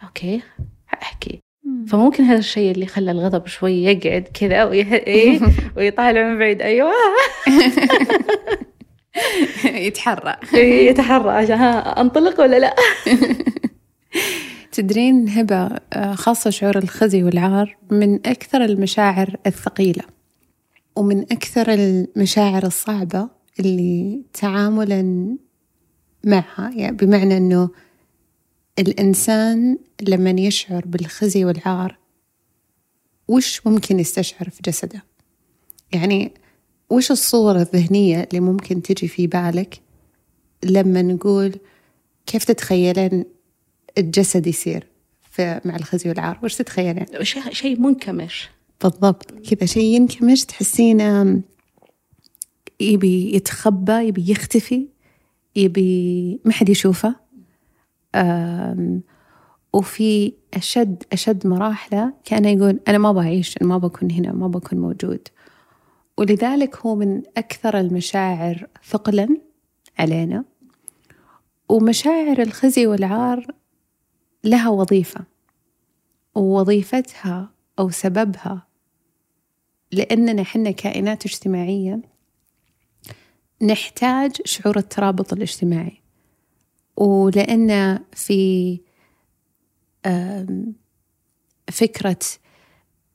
okay 0.02 0.42
حأحكي. 0.86 1.42
مم. 1.64 1.86
فممكن 1.86 2.24
هذا 2.24 2.38
الشيء 2.38 2.70
اللي 2.70 2.86
خلى 2.86 3.10
الغضب 3.10 3.46
شوي 3.46 3.84
يقعد 3.84 4.28
كذا. 4.34 4.70
إيه؟ 4.72 5.40
ويطالع 5.76 6.22
من 6.22 6.38
بعيد. 6.38 6.62
أيوه. 6.62 6.92
يتحرى. 9.64 10.36
يتحرى. 10.54 11.30
عشان 11.30 11.58
ها 11.58 12.00
أنطلق 12.00 12.40
ولا 12.40 12.58
لا؟ 12.58 12.76
تدرين 14.72 15.28
هبة 15.28 15.68
آه، 15.92 16.14
خاصة 16.14 16.50
شعور 16.50 16.78
الخزي 16.78 17.22
والعار 17.22 17.76
من 17.90 18.14
أكثر 18.14 18.64
المشاعر 18.64 19.36
الثقيلة 19.46 20.02
ومن 20.96 21.20
أكثر 21.20 21.74
المشاعر 21.74 22.66
الصعبة 22.66 23.28
اللي 23.60 24.22
تعاملا 24.32 25.36
معها. 26.24 26.70
يعني 26.74 26.96
بمعنى 26.96 27.36
أنه 27.36 27.70
الإنسان 28.78 29.78
لما 30.02 30.30
يشعر 30.30 30.82
بالخزي 30.86 31.44
والعار 31.44 31.98
وش 33.28 33.66
ممكن 33.66 34.00
يستشعر 34.00 34.50
في 34.50 34.62
جسده؟ 34.64 35.04
يعني 35.92 36.32
وش 36.90 37.10
الصورة 37.10 37.60
الذهنية 37.60 38.22
اللي 38.22 38.40
ممكن 38.40 38.82
تجي 38.82 39.08
في 39.08 39.26
بالك 39.26 39.80
لما 40.64 41.02
نقول 41.02 41.54
كيف 42.26 42.44
تتخيلين 42.44 43.24
الجسد 43.98 44.46
يصير 44.46 44.86
في 45.30 45.60
مع 45.64 45.76
الخزي 45.76 46.08
والعار؟ 46.08 46.38
وش 46.42 46.54
تتخيلين؟ 46.54 47.06
شيء 47.50 47.80
منكمش. 47.80 48.48
بالضبط. 48.82 49.32
كذا 49.32 49.66
شيء 49.66 49.84
ينكمش 49.84 50.44
تحسينه 50.44 51.40
يبي 52.80 53.34
يتخبى 53.36 53.92
يبي 53.92 54.30
يختفي 54.30 54.86
يبي 55.56 56.40
ما 56.44 56.52
حد 56.52 56.68
يشوفه. 56.68 57.14
وفي 59.72 60.32
أشد 60.54 61.02
أشد 61.12 61.46
مراحله 61.46 62.12
كأنه 62.24 62.48
يقول 62.48 62.80
أنا 62.88 62.98
ما 62.98 63.12
بعيش 63.12 63.56
أنا 63.56 63.68
ما 63.68 63.78
بكون 63.78 64.10
هنا 64.10 64.32
ما 64.32 64.48
بكون 64.48 64.78
موجود. 64.78 65.28
ولذلك 66.20 66.76
هو 66.76 66.94
من 66.94 67.22
أكثر 67.36 67.80
المشاعر 67.80 68.66
ثقلا 68.84 69.36
علينا. 69.98 70.44
ومشاعر 71.68 72.42
الخزي 72.42 72.86
والعار 72.86 73.46
لها 74.44 74.68
وظيفة 74.68 75.24
ووظيفتها 76.34 77.50
أو 77.78 77.90
سببها 77.90 78.66
لأننا 79.92 80.44
حنا 80.44 80.70
كائنات 80.70 81.26
اجتماعية 81.26 82.00
نحتاج 83.62 84.36
شعور 84.44 84.78
الترابط 84.78 85.32
الاجتماعي. 85.32 86.02
ولأن 86.96 87.98
في 88.12 88.80
فكرة 91.70 92.18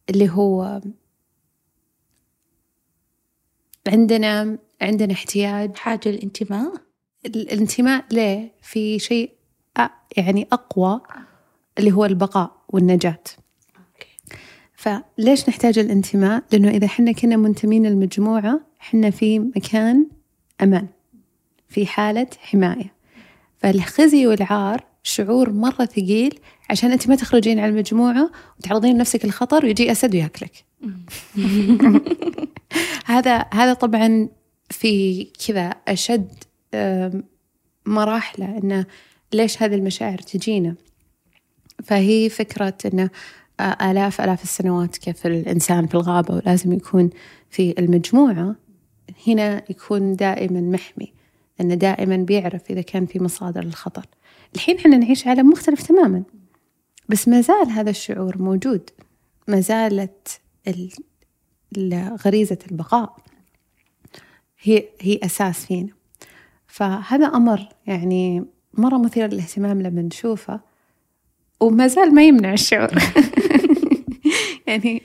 اللي 0.09 0.29
هو 0.29 0.81
عندنا 3.88 4.58
عندنا 4.82 5.13
احتياج. 5.13 5.75
حاجة 5.75 6.00
الانتماء؟ 6.06 6.74
الانتماء 7.25 8.06
ليه؟ 8.12 8.51
في 8.62 9.00
شيء 9.00 9.32
يعني 10.18 10.48
أقوى 10.51 11.01
اللي 11.80 11.92
هو 11.92 12.06
البقاء 12.06 12.51
والنجاة. 12.70 13.24
فليش 14.75 15.50
نحتاج 15.50 15.80
الانتماء؟ 15.80 16.44
لأنه 16.51 16.70
إذا 16.70 16.88
حنا 16.88 17.12
كنا 17.12 17.38
منتمين 17.38 17.86
للمجموعة 17.86 18.62
حنا 18.80 19.10
في 19.10 19.39
مكان 19.39 20.08
أمان 20.62 20.88
في 21.70 21.86
حالة 21.86 22.27
حماية. 22.39 22.94
فالخزي 23.58 24.27
والعار 24.27 24.84
شعور 25.04 25.50
مرة 25.50 25.86
ثقيل 25.86 26.39
عشان 26.70 26.92
أنت 26.92 27.08
ما 27.08 27.15
تخرجين 27.15 27.60
على 27.60 27.70
المجموعة 27.70 28.32
وتعرضين 28.60 28.98
نفسك 28.98 29.25
للخطر 29.25 29.65
ويجي 29.65 29.92
أسد 29.92 30.15
وياكلك. 30.15 30.64
هذا 33.05 33.46
هذا 33.53 33.74
طبعا 33.74 34.29
في 34.70 35.24
كذا 35.48 35.74
آم، 36.74 37.24
مراحله 37.86 38.58
إنه 38.58 38.86
ليش 39.34 39.63
هذه 39.63 39.75
المشاعر 39.75 40.17
تجينا؟ 40.17 40.75
فهي 41.84 42.29
فكرة 42.29 42.74
إنه 42.94 43.10
آه، 43.60 43.91
آلاف 43.91 44.22
آلاف 44.22 44.44
السنوات 44.44 44.98
كيف 44.98 45.25
الإنسان 45.27 45.88
في 45.88 45.96
الغابة 45.96 46.36
ولازم 46.36 46.74
يكون 46.74 47.10
في 47.50 47.75
المجموعة 47.79 48.55
هنا 49.27 49.63
يكون 49.70 50.15
دائما 50.15 50.62
محمي 50.62 51.13
لأنه 51.60 51.75
دائما 51.75 52.17
بيعرف 52.17 52.62
إذا 52.72 52.82
كان 52.82 53.05
في 53.05 53.24
مصادر 53.24 53.63
للخطر. 53.63 54.05
الحين 54.55 54.77
إحنا 54.77 54.98
نعيش 54.98 55.27
عالم 55.27 55.50
مختلف 55.50 55.82
تماما 55.88 56.24
بس 57.10 57.27
ما 57.27 57.41
زال 57.41 57.70
هذا 57.70 57.89
الشعور 57.89 58.41
موجود. 58.41 58.89
ما 59.48 59.60
زالت 59.60 59.88
ال- 59.89 60.00
ال- 60.01 60.45
غريزة 62.25 62.57
البقاء. 62.72 63.17
هي 64.62 64.84
هي 65.01 65.19
أساس 65.24 65.65
فينا. 65.65 65.93
فهذا 66.67 67.25
أمر 67.25 67.69
يعني 67.88 68.45
مرة 68.74 68.98
مثير 68.98 69.34
للاهتمام 69.34 69.81
لما 69.81 70.01
نشوفه 70.01 70.60
وما 71.60 71.88
زال 71.88 72.15
ما 72.15 72.27
يمنع 72.27 72.53
الشعور. 72.53 72.89
يعني 74.67 75.01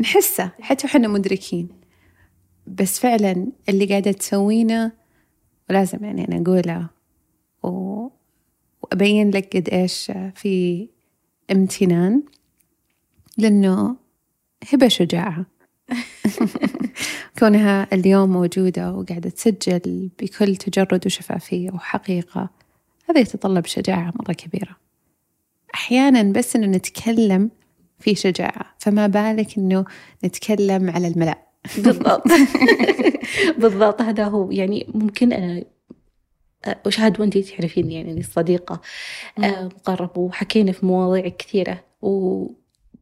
نحسه 0.00 0.50
حتى 0.60 0.86
وحنا 0.86 1.08
مدركين. 1.08 1.68
بس 2.66 2.98
فعلا 2.98 3.46
اللي 3.68 3.86
قاعدة 3.86 4.12
تسوينه 4.12 4.92
ولازم 5.70 6.04
يعني 6.04 6.28
أنا 6.28 6.42
أقوله 6.42 6.88
و... 7.62 8.08
وأبين 8.82 9.30
لك 9.30 9.56
قد 9.56 9.68
إيش 9.68 10.12
في 10.34 10.88
امتنان. 11.50 12.22
لأنه 13.38 13.96
هبة 14.72 14.88
شجاعة 14.88 15.46
كونها 17.38 17.86
اليوم 17.92 18.30
موجودة 18.30 18.92
وقاعدة 18.92 19.30
تسجل 19.30 20.10
بكل 20.20 20.56
تجرد 20.56 21.06
وشفافية 21.06 21.70
وحقيقة 21.70 22.50
هذا 23.10 23.20
يتطلب 23.20 23.66
شجاعة 23.66 24.12
مرة 24.20 24.32
كبيرة. 24.32 24.76
أحيانا 25.74 26.22
بس 26.22 26.56
إنه 26.56 26.66
نتكلم 26.66 27.50
في 27.98 28.14
شجاعة 28.14 28.74
فما 28.78 29.06
بالك 29.06 29.58
إنه 29.58 29.84
نتكلم 30.24 30.90
على 30.90 31.08
الملأ. 31.08 31.38
بالضبط. 31.78 32.22
بالضبط. 33.60 34.02
هذا 34.02 34.24
هو. 34.24 34.50
يعني 34.50 34.86
ممكن 34.94 35.32
أنا 35.32 35.64
أشهد 36.66 37.20
وأنتي 37.20 37.42
تعرفين 37.42 37.90
يعني 37.90 38.12
أني 38.12 38.22
صديقة 38.22 38.80
آه، 39.38 39.64
مقربة 39.64 40.20
وحكينا 40.20 40.72
في 40.72 40.86
مواضيع 40.86 41.28
كثيرة 41.28 41.84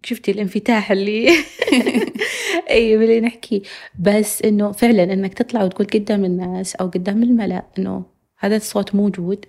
وشفتي 0.05 0.31
الانفتاح 0.31 0.91
اللي 0.91 1.29
اي 2.71 2.95
اللي 2.95 3.21
نحكي. 3.21 3.63
بس 4.01 4.43
إنه 4.43 4.73
فعلا 4.73 5.03
إنك 5.03 5.35
تطلع 5.35 5.65
وتقول 5.65 5.87
قدام 5.87 6.25
الناس 6.25 6.77
أو 6.77 6.87
قدام 6.87 7.23
الملأ 7.23 7.63
إنه 7.79 8.05
هذا 8.39 8.57
الصوت 8.57 8.95
موجود 8.95 9.47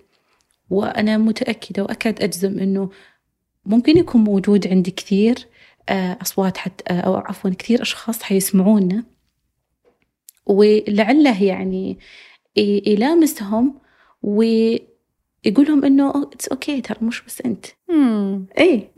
وأنا 0.69 1.17
متأكدة 1.17 1.83
وأكاد 1.83 2.23
أجزم 2.23 2.59
إنه 2.59 2.89
ممكن 3.65 3.97
يكون 3.97 4.21
موجود 4.23 4.67
عند 4.67 4.89
كثير 4.89 5.47
آه، 5.89 6.17
أصوات 6.21 6.57
حتى 6.57 6.93
أو 6.93 7.15
عفوا 7.15 7.49
كثير 7.49 7.81
أشخاص 7.81 8.23
حيسمعونا. 8.23 9.03
ولعله 10.45 11.43
يعني 11.43 11.97
يلامسهم 12.57 13.79
ويقول 14.21 14.85
لهم 15.67 15.85
انه 15.85 16.23
it's 16.23 16.47
okay 16.47 16.81
ترى 16.81 16.97
مش 17.01 17.21
بس 17.27 17.41
أنت. 17.41 17.65
اي 18.59 18.89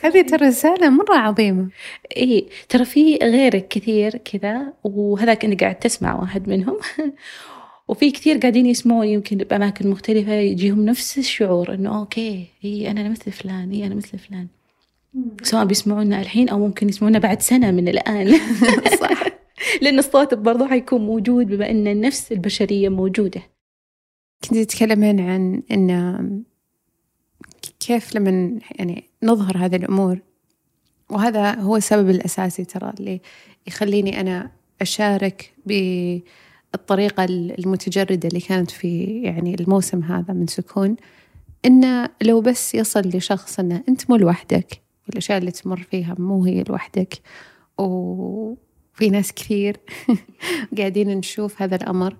هذه 0.00 0.22
ترى 0.22 0.48
رسالة 0.48 0.90
مرة 0.90 1.14
عظيمة. 1.16 1.68
إي 2.16 2.48
ترى 2.68 2.84
في 2.84 3.16
غيرك 3.16 3.68
كثير 3.68 4.16
كذا 4.16 4.72
وهذاك 4.84 5.44
اني 5.44 5.54
قاعد 5.54 5.78
تسمع 5.78 6.20
واحد 6.20 6.48
منهم. 6.48 6.76
وفي 7.88 8.10
كثير 8.10 8.38
قاعدين 8.38 8.66
يسمعون 8.66 9.06
يمكن 9.06 9.36
بأماكن 9.36 9.90
مختلفة 9.90 10.32
يجيهم 10.32 10.84
نفس 10.84 11.18
الشعور 11.18 11.74
إنه 11.74 11.98
okay 11.98 12.46
هي 12.60 12.90
أنا 12.90 13.08
مثل 13.08 13.32
فلان 13.32 13.72
هي 13.72 13.86
أنا 13.86 13.94
مثل 13.94 14.18
فلان. 14.18 14.46
سواء 15.42 15.64
بيسمعونا 15.64 16.20
الحين 16.20 16.48
أو 16.48 16.58
ممكن 16.58 16.88
يسمعونا 16.88 17.18
بعد 17.18 17.42
سنة 17.42 17.70
من 17.70 17.88
الآن. 17.88 18.38
صح. 19.00 19.24
لأن 19.82 19.98
الصوت 19.98 20.34
برضو 20.34 20.66
حيكون 20.66 21.00
موجود 21.06 21.46
بما 21.46 21.70
أن 21.70 21.86
النفس 21.86 22.32
البشرية 22.32 22.88
موجودة. 22.88 23.42
كنت 24.44 24.58
تتكلمين 24.58 25.20
عن 25.20 25.62
أن 25.70 26.42
كيف 27.80 28.14
لما 28.14 28.58
يعني 28.70 29.09
نظهر 29.22 29.56
هذه 29.58 29.76
الأمور. 29.76 30.18
وهذا 31.10 31.54
هو 31.54 31.76
السبب 31.76 32.10
الأساسي 32.10 32.64
ترى 32.64 32.92
اللي 33.00 33.20
يخليني 33.66 34.20
أنا 34.20 34.50
أشارك 34.80 35.52
بالطريقة 35.66 37.24
المتجردة 37.24 38.28
اللي 38.28 38.40
كانت 38.40 38.70
في 38.70 39.22
يعني 39.22 39.54
الموسم 39.54 40.02
هذا 40.02 40.34
من 40.34 40.46
سكون. 40.46 40.96
إنه 41.64 42.08
لو 42.22 42.40
بس 42.40 42.74
يصل 42.74 43.00
لشخص 43.00 43.58
إنه 43.58 43.84
أنت 43.88 44.10
مو 44.10 44.16
لوحدك 44.16 44.82
والأشياء 45.08 45.38
اللي 45.38 45.50
تمر 45.50 45.82
فيها 45.90 46.14
مو 46.18 46.44
هي 46.44 46.62
لوحدك 46.62 47.20
وفي 47.78 49.10
ناس 49.10 49.32
كثير 49.32 49.76
قاعدين 50.78 51.08
نشوف 51.08 51.62
هذا 51.62 51.76
الأمر. 51.76 52.16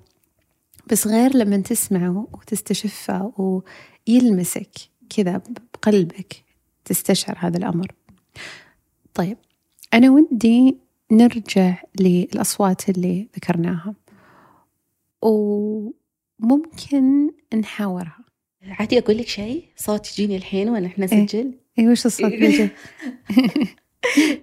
بس 0.86 1.06
غير 1.06 1.36
لما 1.36 1.56
تسمعه 1.56 2.28
وتستشفه 2.32 3.32
ويلمسك 3.36 4.70
كذا 5.16 5.42
بقلبك 5.74 6.49
تستشعر 6.84 7.36
هذا 7.38 7.58
الأمر. 7.58 7.92
طيب 9.14 9.36
أنا 9.94 10.10
ودي 10.10 10.76
نرجع 11.12 11.82
للأصوات 12.00 12.88
اللي 12.88 13.28
ذكرناها. 13.36 13.94
وممكن 15.22 17.30
نحاورها. 17.54 18.24
عادي 18.62 18.98
أقول 18.98 19.18
لك 19.18 19.28
شيء؟ 19.28 19.64
صوت 19.76 20.12
يجيني 20.12 20.36
الحين 20.36 20.68
وأنا 20.68 20.86
إحنا 20.86 21.04
نسجل 21.04 21.38
إيه, 21.38 21.54
إيه 21.78 21.88
وش 21.88 22.06
الصوت؟ 22.06 22.32
يجي 22.42 22.68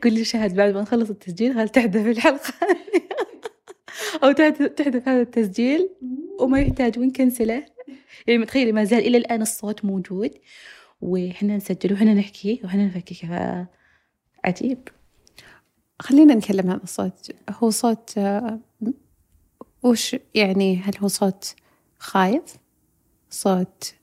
لي 0.05 0.23
شهد 0.23 0.55
بعد 0.55 0.73
ما 0.73 0.81
نخلص 0.81 1.09
التسجيل 1.09 1.59
هل 1.59 1.69
تحذف 1.69 2.07
الحلقة؟ 2.07 2.53
أو 4.23 4.31
تحذف 4.31 5.09
هذا 5.09 5.21
التسجيل 5.21 5.89
وما 6.39 6.59
يحتاج 6.59 6.99
ونكنسله؟ 6.99 7.65
يعني 8.27 8.45
تخيلي 8.45 8.71
ما 8.71 8.83
زال 8.83 8.99
إلى 8.99 9.17
الآن 9.17 9.41
الصوت 9.41 9.85
موجود. 9.85 10.31
وإحنا 11.01 11.57
نسجل 11.57 11.93
وإحنا 11.93 12.13
نحكي 12.13 12.61
وإحنا 12.63 12.85
نفكك. 12.85 13.25
عجيب. 14.45 14.87
خلينا 15.99 16.35
نكلم 16.35 16.69
هذا 16.69 16.83
الصوت. 16.83 17.31
هو 17.49 17.69
صوت 17.69 18.19
وش 19.83 20.15
يعني؟ 20.35 20.77
هل 20.77 20.97
هو 20.97 21.07
صوت 21.07 21.55
خايف؟ 21.99 22.57
صوت 23.29 23.93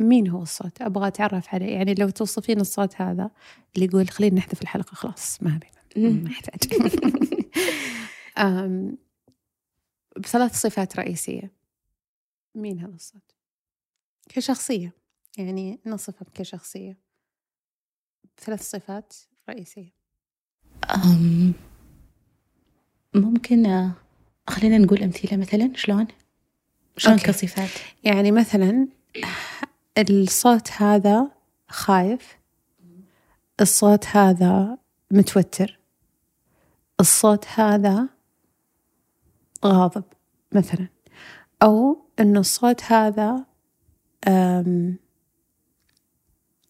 مين 0.00 0.28
هو 0.28 0.42
الصوت؟ 0.42 0.82
أبغى 0.82 1.08
أتعرف 1.08 1.54
عليه. 1.54 1.66
يعني 1.66 1.94
لو 1.94 2.10
توصفين 2.10 2.60
الصوت 2.60 3.00
هذا 3.00 3.30
اللي 3.74 3.86
يقول 3.86 4.08
خلينا 4.08 4.36
نحذف 4.36 4.62
الحلقة 4.62 4.94
خلاص 4.94 5.42
ما 5.42 5.56
أبي 5.56 5.66
ما 5.96 6.30
يحتاج. 6.30 6.70
بثلاث 10.16 10.60
صفات 10.60 10.96
رئيسية. 10.96 11.52
مين 12.54 12.78
هذا 12.78 12.94
الصوت؟ 12.94 13.34
كشخصية. 14.28 14.99
يعني 15.40 15.80
نصفه 15.86 16.26
كشخصية. 16.34 16.98
ثلاث 18.38 18.70
صفات 18.70 19.14
رئيسية. 19.48 19.92
أم 20.90 21.52
ممكن 23.14 23.90
خلينا 24.48 24.78
نقول 24.78 25.02
أمثلة 25.02 25.36
مثلا 25.36 25.72
شلون؟ 25.74 26.06
شلون 26.96 27.14
أوكي. 27.14 27.26
كصفات؟ 27.26 27.70
يعني 28.04 28.32
مثلا 28.32 28.88
الصوت 29.98 30.70
هذا 30.72 31.30
خايف 31.68 32.38
الصوت 33.60 34.06
هذا 34.06 34.78
متوتر 35.10 35.78
الصوت 37.00 37.46
هذا 37.48 38.08
غاضب 39.64 40.04
مثلا 40.52 40.88
أو 41.62 42.04
أن 42.20 42.36
الصوت 42.36 42.84
هذا 42.84 43.46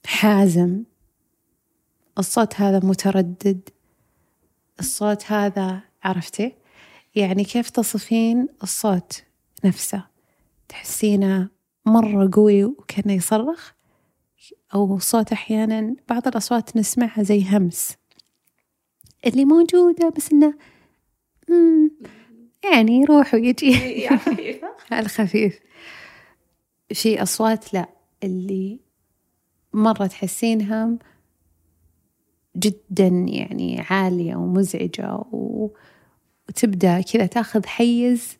حازم. 0.06 0.82
الصوت 2.18 2.54
هذا 2.54 2.86
متردد. 2.86 3.68
الصوت 4.80 5.32
هذا 5.32 5.80
عرفتي؟ 6.02 6.52
يعني 7.14 7.44
كيف 7.44 7.70
تصفين 7.70 8.48
الصوت 8.62 9.22
نفسه؟ 9.64 10.04
تحسينه 10.68 11.48
مرة 11.86 12.30
قوي 12.32 12.64
وكأنه 12.64 13.12
يصرخ؟ 13.12 13.72
أو 14.74 14.98
صوت 14.98 15.32
أحيانا 15.32 15.96
بعض 16.08 16.28
الأصوات 16.28 16.76
نسمعها 16.76 17.22
زي 17.22 17.44
همس. 17.44 17.96
اللي 19.26 19.44
موجودة 19.44 20.08
بس 20.16 20.32
إنه 20.32 20.54
يعني 22.72 22.92
يروح 23.00 23.34
ويجي 23.34 24.08
الخفيف. 24.92 25.60
في 26.94 27.22
أصوات 27.22 27.74
لا 27.74 27.88
اللي 28.24 28.80
مرة 29.72 30.06
تحسينها 30.06 30.98
جدا 32.56 33.06
يعني 33.06 33.80
عالية 33.80 34.36
ومزعجة. 34.36 35.24
وتبدأ 35.32 37.00
كذا 37.00 37.26
تأخذ 37.26 37.66
حيز 37.66 38.38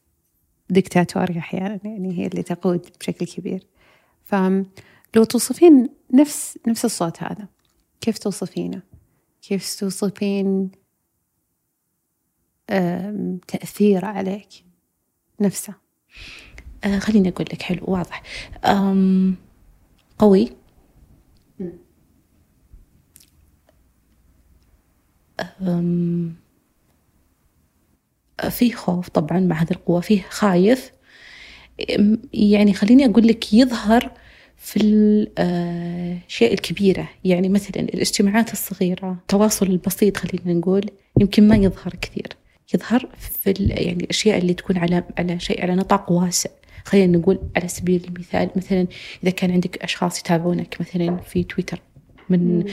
دكتاتوري 0.71 1.39
أحيانا 1.39 1.81
يعني 1.85 2.19
هي 2.19 2.27
اللي 2.27 2.43
تقود 2.43 2.87
بشكل 3.01 3.27
كبير 3.27 3.67
فلو 4.25 5.25
توصفين 5.29 5.89
نفس 6.15 6.59
نفس 6.67 6.85
الصوت 6.85 7.23
هذا 7.23 7.49
كيف 8.01 8.19
توصفينه؟ 8.19 8.83
كيف 9.43 9.75
توصفين 9.75 10.71
تأثيره 13.49 14.07
عليك 14.07 14.49
نفسه؟ 15.41 15.75
آه 16.85 16.99
خليني 16.99 17.29
أقول 17.29 17.47
لك 17.53 17.63
حلو 17.63 17.85
واضح 17.87 18.23
قوي 20.19 20.53
فيه 28.51 28.73
خوف 28.75 29.09
طبعا 29.09 29.41
مع 29.41 29.63
هذه 29.63 29.71
القوة 29.71 30.01
فيه 30.01 30.23
خايف. 30.31 30.93
يعني 32.33 32.75
خليني 32.75 33.07
أقول 33.07 33.27
لك 33.27 33.55
يظهر 33.55 34.11
في 34.57 34.77
الأشياء 34.77 36.53
الكبيرة. 36.53 37.09
يعني 37.25 37.49
مثلا 37.49 37.83
الاجتماعات 37.83 38.53
الصغيرة 38.53 39.13
التواصل 39.13 39.67
البسيط 39.67 40.17
خلينا 40.17 40.59
نقول 40.59 40.91
يمكن 41.21 41.49
ما 41.49 41.57
يظهر 41.57 41.95
كثير. 42.01 42.27
يظهر 42.75 43.09
في 43.19 43.55
يعني 43.59 44.05
الأشياء 44.05 44.39
اللي 44.39 44.55
تكون 44.55 44.79
على 44.79 45.05
على 45.19 45.41
شيء 45.41 45.63
على 45.63 45.75
نطاق 45.75 46.13
واسع. 46.13 46.51
خلينا 46.85 47.19
نقول 47.19 47.39
على 47.57 47.69
سبيل 47.69 48.05
المثال 48.09 48.51
مثلا 48.57 48.87
إذا 49.23 49.31
كان 49.31 49.51
عندك 49.51 49.83
أشخاص 49.83 50.21
يتابعونك 50.21 50.77
مثلا 50.81 51.17
في 51.17 51.45
تويتر 51.45 51.81
من 52.29 52.65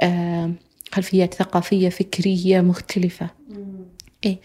آه 0.00 0.52
خلفيات 0.92 1.34
ثقافية 1.34 1.88
فكرية 1.88 2.60
مختلفة. 2.60 3.30
إيه. 4.24 4.40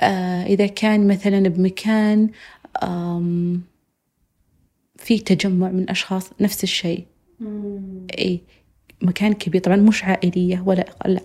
آه 0.00 0.42
إذا 0.46 0.66
كان 0.66 1.08
مثلا 1.08 1.48
بمكان 1.48 2.30
آم 2.82 3.62
في 4.96 5.18
تجمع 5.18 5.68
من 5.70 5.90
أشخاص 5.90 6.30
نفس 6.40 6.64
الشيء. 6.64 7.06
إيه. 8.18 8.40
مكان 9.02 9.32
كبير. 9.32 9.60
طبعا 9.60 9.76
مش 9.76 10.04
عائلية 10.04 10.62
ولا 10.66 10.84
لا 11.06 11.22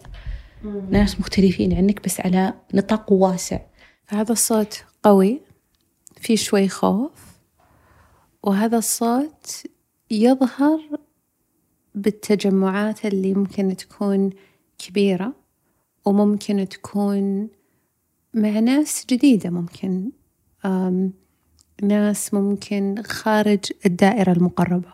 ناس 0.89 1.19
مختلفين 1.19 1.73
عنك 1.73 2.05
بس 2.05 2.19
على 2.19 2.53
نطاق 2.73 3.11
واسع. 3.11 3.59
فهذا 4.05 4.31
الصوت 4.31 4.83
قوي. 5.03 5.41
في 6.15 6.37
شوي 6.37 6.67
خوف. 6.67 7.11
وهذا 8.43 8.77
الصوت 8.77 9.63
يظهر 10.11 10.79
بالتجمعات 11.95 13.05
اللي 13.05 13.33
ممكن 13.33 13.75
تكون 13.75 14.29
كبيرة 14.77 15.33
وممكن 16.05 16.67
تكون 16.69 17.49
مع 18.33 18.49
ناس 18.59 19.05
جديدة 19.09 19.49
ممكن 19.49 20.11
ناس 21.83 22.33
ممكن 22.33 23.03
خارج 23.05 23.59
الدائرة 23.85 24.31
المقربة 24.31 24.93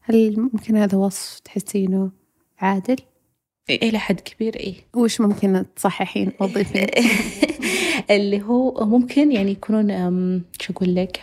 هل 0.00 0.40
ممكن 0.40 0.76
هذا 0.76 0.98
وصف 0.98 1.38
تحسينه 1.38 2.10
عادل؟ 2.58 2.96
إلى 3.70 3.98
حد 3.98 4.20
كبير 4.20 4.56
إيه 4.56 4.74
وش 4.94 5.20
ممكن 5.20 5.64
تصححين 5.76 6.32
أو 6.40 6.48
تضيفين؟ 6.48 6.86
اللي 8.10 8.42
هو 8.42 8.86
ممكن 8.86 9.32
يعني 9.32 9.50
يكونون 9.50 9.88
شو 10.60 10.72
أقول 10.72 10.94
لك 10.94 11.22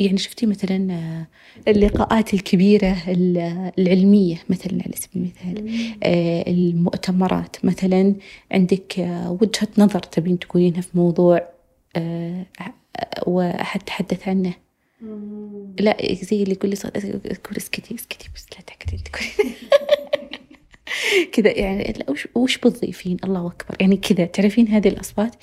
يعني 0.00 0.18
شفتي 0.18 0.46
مثلا 0.46 0.92
آه، 0.92 1.26
اللقاءات 1.70 2.34
الكبيرة 2.34 2.96
ال- 3.08 3.72
العلمية 3.78 4.36
مثلا 4.48 4.72
على 4.72 4.92
سبيل 4.96 5.30
المثال 5.46 5.70
آه، 6.02 6.50
المؤتمرات 6.50 7.56
مثلا 7.64 8.14
عندك 8.52 8.98
آه، 9.00 9.30
وجهة 9.42 9.68
نظر 9.78 9.98
تبين 10.00 10.38
تقولينها 10.38 10.80
في 10.80 10.88
موضوع 10.94 11.48
وأحد 13.26 13.80
تحدث 13.82 14.28
عنه. 14.28 14.54
لا 15.80 15.96
زي 16.22 16.42
اللي 16.42 16.52
يقول 16.54 16.70
لي 16.70 16.76
صوت 16.76 16.96
أقول 16.96 17.56
اسكتي 17.56 17.94
اسكتي 17.94 18.28
بس 18.34 18.46
لا 18.56 18.60
تحكي 18.66 18.86
تقولي 18.96 19.54
كذا 21.32 21.58
يعني 21.58 21.94
وش 22.08 22.28
وش 22.34 22.58
بتضيفين؟ 22.58 23.16
الله 23.24 23.46
أكبر. 23.46 23.76
يعني 23.80 23.96
كذا 23.96 24.24
تعرفين 24.24 24.68
هذه 24.68 24.88
الأصوات؟ 24.88 25.34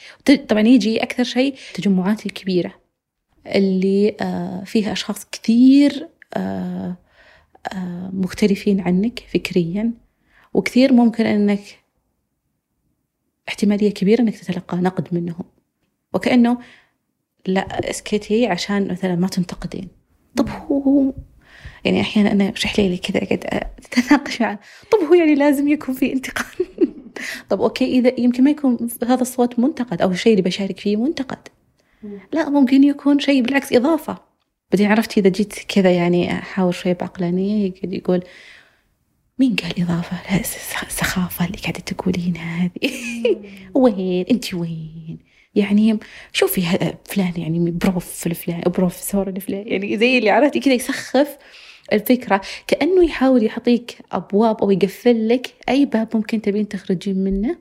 طبعا 0.49 0.61
يجي 0.61 1.03
أكثر 1.03 1.23
شيء 1.23 1.55
التجمعات 1.69 2.25
الكبيرة. 2.25 2.80
اللي 3.47 4.15
آه، 4.21 4.63
فيها 4.63 4.91
أشخاص 4.91 5.25
كثير 5.31 6.07
آه، 6.33 6.95
آه، 7.73 8.09
مختلفين 8.13 8.81
عنك 8.81 9.23
فكريا 9.33 9.91
وكثير 10.53 10.93
ممكن 10.93 11.25
أنك 11.25 11.61
احتمالية 13.47 13.91
كبيرة 13.91 14.21
أنك 14.21 14.37
تتلقى 14.37 14.77
نقد 14.77 15.07
منهم. 15.11 15.45
وكأنه 16.13 16.57
لا 17.47 17.89
اسكتي 17.89 18.47
عشان 18.47 18.91
مثلا 18.91 19.15
ما 19.15 19.27
تنتقدين. 19.27 19.87
طب 20.35 20.49
هو 20.49 21.13
يعني 21.85 22.01
أحيانا 22.01 22.31
أنا 22.31 22.49
أشرح 22.49 22.79
لي 22.79 22.97
كذا 22.97 23.19
قاعد 23.19 23.69
أتناقش 23.79 24.41
معه. 24.41 24.59
طب 24.91 25.07
هو 25.07 25.13
يعني 25.13 25.35
لازم 25.35 25.67
يكون 25.67 25.95
في 25.95 26.13
انتقاد؟ 26.13 26.67
طب 27.49 27.61
أوكي 27.61 27.85
إذا 27.85 28.19
يمكن 28.19 28.43
ما 28.43 28.51
يكون 28.51 28.89
هذا 29.03 29.21
الصوت 29.21 29.59
منتقد 29.59 30.01
أو 30.01 30.11
الشيء 30.11 30.31
اللي 30.31 30.41
بشارك 30.41 30.79
فيه 30.79 30.95
منتقد. 30.95 31.47
لا 32.33 32.49
ممكن 32.49 32.83
يكون 32.83 33.19
شيء 33.19 33.41
بالعكس 33.41 33.73
إضافة. 33.73 34.17
بعدين 34.71 34.91
عرفتي 34.91 35.19
إذا 35.19 35.29
جيت 35.29 35.53
كذا 35.67 35.91
يعني 35.91 36.31
أحاول 36.33 36.73
شوي 36.73 36.93
بعقلانية 36.93 37.65
يقعد 37.67 37.93
يقول 37.93 38.23
مين 39.39 39.55
قال 39.55 39.81
إضافة؟ 39.81 40.17
لا 40.31 40.39
الس- 40.39 40.73
السخافه 40.87 41.45
اللي 41.45 41.57
قاعدة 41.57 41.79
تقولينها 41.79 42.63
هذه. 42.63 42.91
وين؟ 43.75 44.25
انت 44.31 44.53
وين؟ 44.53 45.19
يعني 45.55 45.97
شوفي 46.33 46.61
فلان 47.05 47.33
يعني 47.37 47.71
بروف 47.71 48.27
الفلان 48.27 48.61
بروفيسور 48.61 49.27
الفلان 49.29 49.67
يعني 49.67 49.97
زي 49.97 50.17
اللي 50.17 50.29
عرفتي 50.29 50.59
كذا 50.59 50.73
يسخف 50.73 51.37
الفكرة. 51.93 52.41
كأنه 52.67 53.03
يحاول 53.05 53.43
يعطيك 53.43 53.97
أبواب 54.11 54.61
أو 54.61 54.71
يقفل 54.71 55.29
لك 55.29 55.47
أي 55.69 55.85
باب 55.85 56.07
ممكن 56.15 56.41
تبين 56.41 56.67
تخرجين 56.67 57.23
منه 57.23 57.57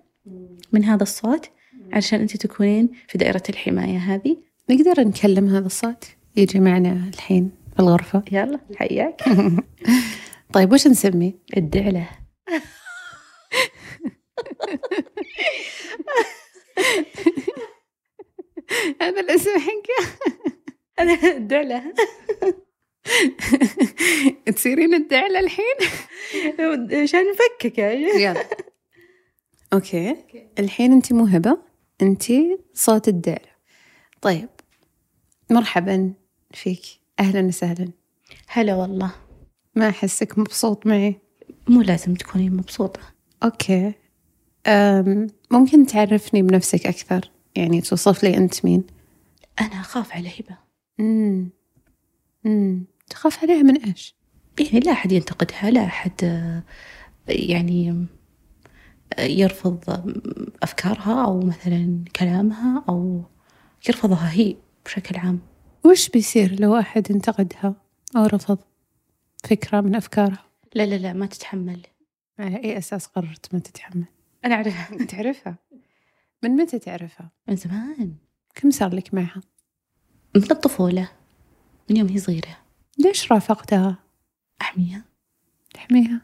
من 0.72 0.85
هذا 0.85 1.03
الصوت. 1.03 1.50
عشان 1.92 2.20
أنت 2.20 2.37
تكونين 2.37 2.90
في 3.09 3.18
دائرة 3.18 3.42
الحماية 3.48 3.98
هذه. 3.98 4.37
نقدر 4.70 5.00
نكلم 5.00 5.48
هذا 5.48 5.66
الصوت؟ 5.66 6.05
يجي 6.37 6.61
معنا 6.61 7.11
الحين 7.14 7.50
في 7.74 7.81
الغرفة. 7.81 8.22
يلا 8.33 8.61
حياك. 8.76 9.22
طيب 10.55 10.72
وش 10.72 10.87
نسميه؟ 10.87 11.33
الدعلة. 11.57 12.09
هذا 19.03 19.20
الاسم 19.20 19.50
حقه. 19.59 20.07
أنا 20.98 21.14
الدعلة. 21.37 21.83
تصيرين 24.57 24.94
الدعلة 24.94 25.40
الحين؟ 25.40 25.76
عشان 27.03 27.24
نفكك 27.31 27.79
يعني؟ 27.79 28.05
يلا. 28.05 28.44
Okay. 29.73 30.16
الحين 30.59 30.92
انت 30.92 31.12
مو 31.12 31.24
انت 32.03 32.25
صوت 32.75 33.09
الدعلة 33.09 33.51
طيب 34.23 34.49
مرحبا 35.51 36.13
فيك. 36.55 36.83
أهلا 37.21 37.47
وسهلا. 37.47 37.89
هلا 38.49 38.75
والله. 38.75 39.11
ما 39.75 39.89
أحسك 39.89 40.39
مبسوط 40.39 40.87
معي؟ 40.87 41.21
مو 41.69 41.83
لازم 41.83 42.15
تكونين 42.15 42.57
مبسوطة. 42.57 43.01
Okay. 43.42 43.92
أم 44.67 45.27
ممكن 45.51 45.87
تعرفني 45.87 46.43
بنفسك 46.43 46.87
أكثر؟ 46.87 47.31
يعني 47.57 47.81
توصف 47.81 48.25
لي 48.25 48.37
أنت 48.37 48.65
مين؟ 48.65 48.85
أنا 49.61 49.81
أخاف 49.81 50.13
على 50.13 50.29
هبة. 50.29 50.57
امم 51.01 51.51
امم 52.47 52.85
تخاف 53.11 53.43
عليها 53.43 53.63
من 53.63 53.77
إيش؟ 53.77 54.15
يعني 54.61 54.81
لا 54.81 54.93
أحد 54.93 55.13
ينتقدها 55.13 55.71
لا 55.71 55.85
أحد 55.85 56.13
آه، 56.25 56.63
يعني 57.29 58.07
يرفض 59.18 59.85
أفكارها 60.62 61.25
أو 61.25 61.40
مثلا 61.40 62.05
كلامها 62.16 62.85
أو 62.88 63.25
يرفضها 63.88 64.33
هي 64.33 64.57
بشكل 64.85 65.16
عام. 65.16 65.40
وش 65.85 66.09
بيصير 66.09 66.61
لو 66.61 66.79
أحد 66.79 67.11
انتقدها 67.11 67.75
أو 68.16 68.27
رفض 68.27 68.59
فكرة 69.44 69.81
من 69.81 69.94
افكارها 69.94 70.44
لا 70.75 70.87
لا 70.87 70.94
لا 70.94 71.12
ما 71.12 71.27
تتحمل. 71.27 71.87
على 72.38 72.57
أي 72.64 72.79
أساس 72.79 73.07
قررت 73.07 73.55
ما 73.55 73.61
تتحمل؟ 73.61 74.05
أنا 74.44 74.55
أعرفها 74.55 75.05
تعرفها. 75.12 75.57
من 76.42 76.51
متى 76.51 76.79
تعرفها؟ 76.79 77.31
من 77.49 77.57
زمان. 77.57 78.14
كم 78.55 78.70
صار 78.70 78.94
لك 78.94 79.14
معها؟ 79.14 79.40
من 80.37 80.42
الطفولة 80.42 81.09
من 81.90 81.96
يوم 81.96 82.09
هي 82.09 82.18
صغيرة. 82.18 82.57
ليش 82.99 83.33
رافقتها؟ 83.33 83.99
أحميها. 84.61 85.05
تحميها؟ 85.75 86.20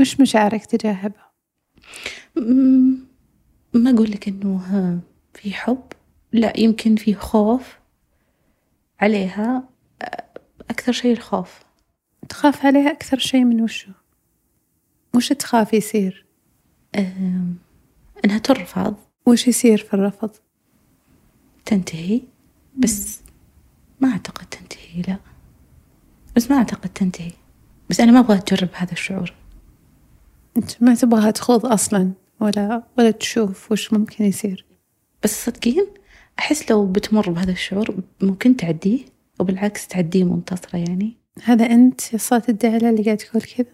وش 0.00 0.20
مشاعرك 0.20 0.66
تجاه 0.66 0.92
هبة 0.92 1.24
م- 2.36 2.96
ما 3.74 3.90
أقول 3.90 4.10
لك 4.10 4.28
إنه 4.28 5.00
في 5.34 5.54
حب 5.54 5.82
لا 6.32 6.52
يمكن 6.60 6.96
في 6.96 7.14
خوف 7.14 7.78
عليها 9.00 9.68
أكثر 10.70 10.92
شيء 10.92 11.12
الخوف 11.12 11.58
تخاف 12.28 12.66
عليها 12.66 12.90
أكثر 12.90 13.18
شيء 13.18 13.44
من 13.44 13.60
وشو 13.60 13.90
وش 15.14 15.28
تخاف 15.28 15.72
يصير 15.72 16.26
إنها 18.24 18.38
ترفض 18.38 18.96
وش 19.26 19.48
يصير 19.48 19.78
في 19.78 19.94
الرفض 19.94 20.30
تنتهي 21.64 22.20
بس 22.76 23.20
ما 24.00 24.08
أعتقد 24.12 24.46
تنتهي 24.46 25.02
لا 25.08 25.16
بس 26.36 26.50
ما 26.50 26.56
أعتقد 26.56 26.88
تنتهي 26.92 27.32
بس 27.90 28.00
أنا 28.00 28.12
ما 28.12 28.18
أبغى 28.18 28.38
تجرب 28.38 28.68
هذا 28.74 28.92
الشعور 28.92 29.32
أنت 30.56 30.82
ما 30.82 30.94
تبغاها 30.94 31.30
تخوض 31.30 31.66
أصلا 31.66 32.12
ولا 32.40 32.82
ولا 32.98 33.10
تشوف 33.10 33.72
وش 33.72 33.92
ممكن 33.92 34.24
يصير. 34.24 34.66
بس 35.24 35.44
صدقين 35.44 35.86
أحس 36.38 36.70
لو 36.70 36.86
بتمر 36.86 37.30
بهذا 37.30 37.52
الشعور 37.52 37.94
ممكن 38.22 38.56
تعديه 38.56 39.00
وبالعكس 39.40 39.86
تعديه 39.88 40.24
منتصرة 40.24 40.76
يعني. 40.76 41.16
هذا 41.44 41.66
أنت 41.66 42.00
صوت 42.16 42.48
الدعلة 42.48 42.90
اللي 42.90 43.02
قاعد 43.02 43.16
تقول 43.16 43.42
كذا. 43.42 43.66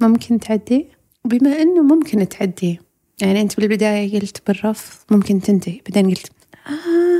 ممكن 0.00 0.38
تعديه؟ 0.38 0.84
بما 1.24 1.62
أنه 1.62 1.82
ممكن 1.82 2.28
تعديه 2.28 2.78
يعني 3.22 3.40
أنت 3.40 3.56
بالبداية 3.60 4.20
قلت 4.20 4.46
بالرفض 4.46 4.98
ممكن 5.10 5.40
تنتهي 5.40 5.80
بعدين 5.88 6.10
قلت 6.10 6.32
آه 6.66 7.18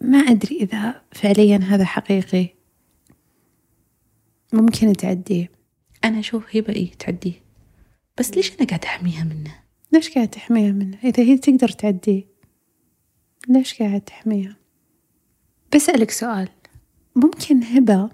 ما 0.00 0.18
أدري 0.18 0.56
إذا 0.56 1.02
فعليا 1.12 1.56
هذا 1.56 1.84
حقيقي. 1.84 2.48
ممكن 4.52 4.92
تعديه. 4.92 5.50
أنا 6.04 6.18
أشوف 6.18 6.56
هبة 6.56 6.72
إيه 6.72 6.92
تعديه. 6.92 7.42
بس 8.18 8.30
ليش 8.30 8.52
أنا 8.60 8.68
قاعدة 8.68 8.86
أحميها 8.88 9.24
منه؟ 9.24 9.54
ليش 9.92 10.10
قاعد 10.10 10.28
تحميها 10.28 10.72
منه؟ 10.72 10.98
إذا 11.04 11.22
هي 11.22 11.38
تقدر 11.38 11.68
تعديه. 11.68 12.24
ليش 13.48 13.82
قاعد 13.82 14.00
تحميها؟ 14.00 14.56
بسألك 15.74 16.10
سؤال. 16.10 16.48
ممكن 17.16 17.62
هبة 17.62 18.10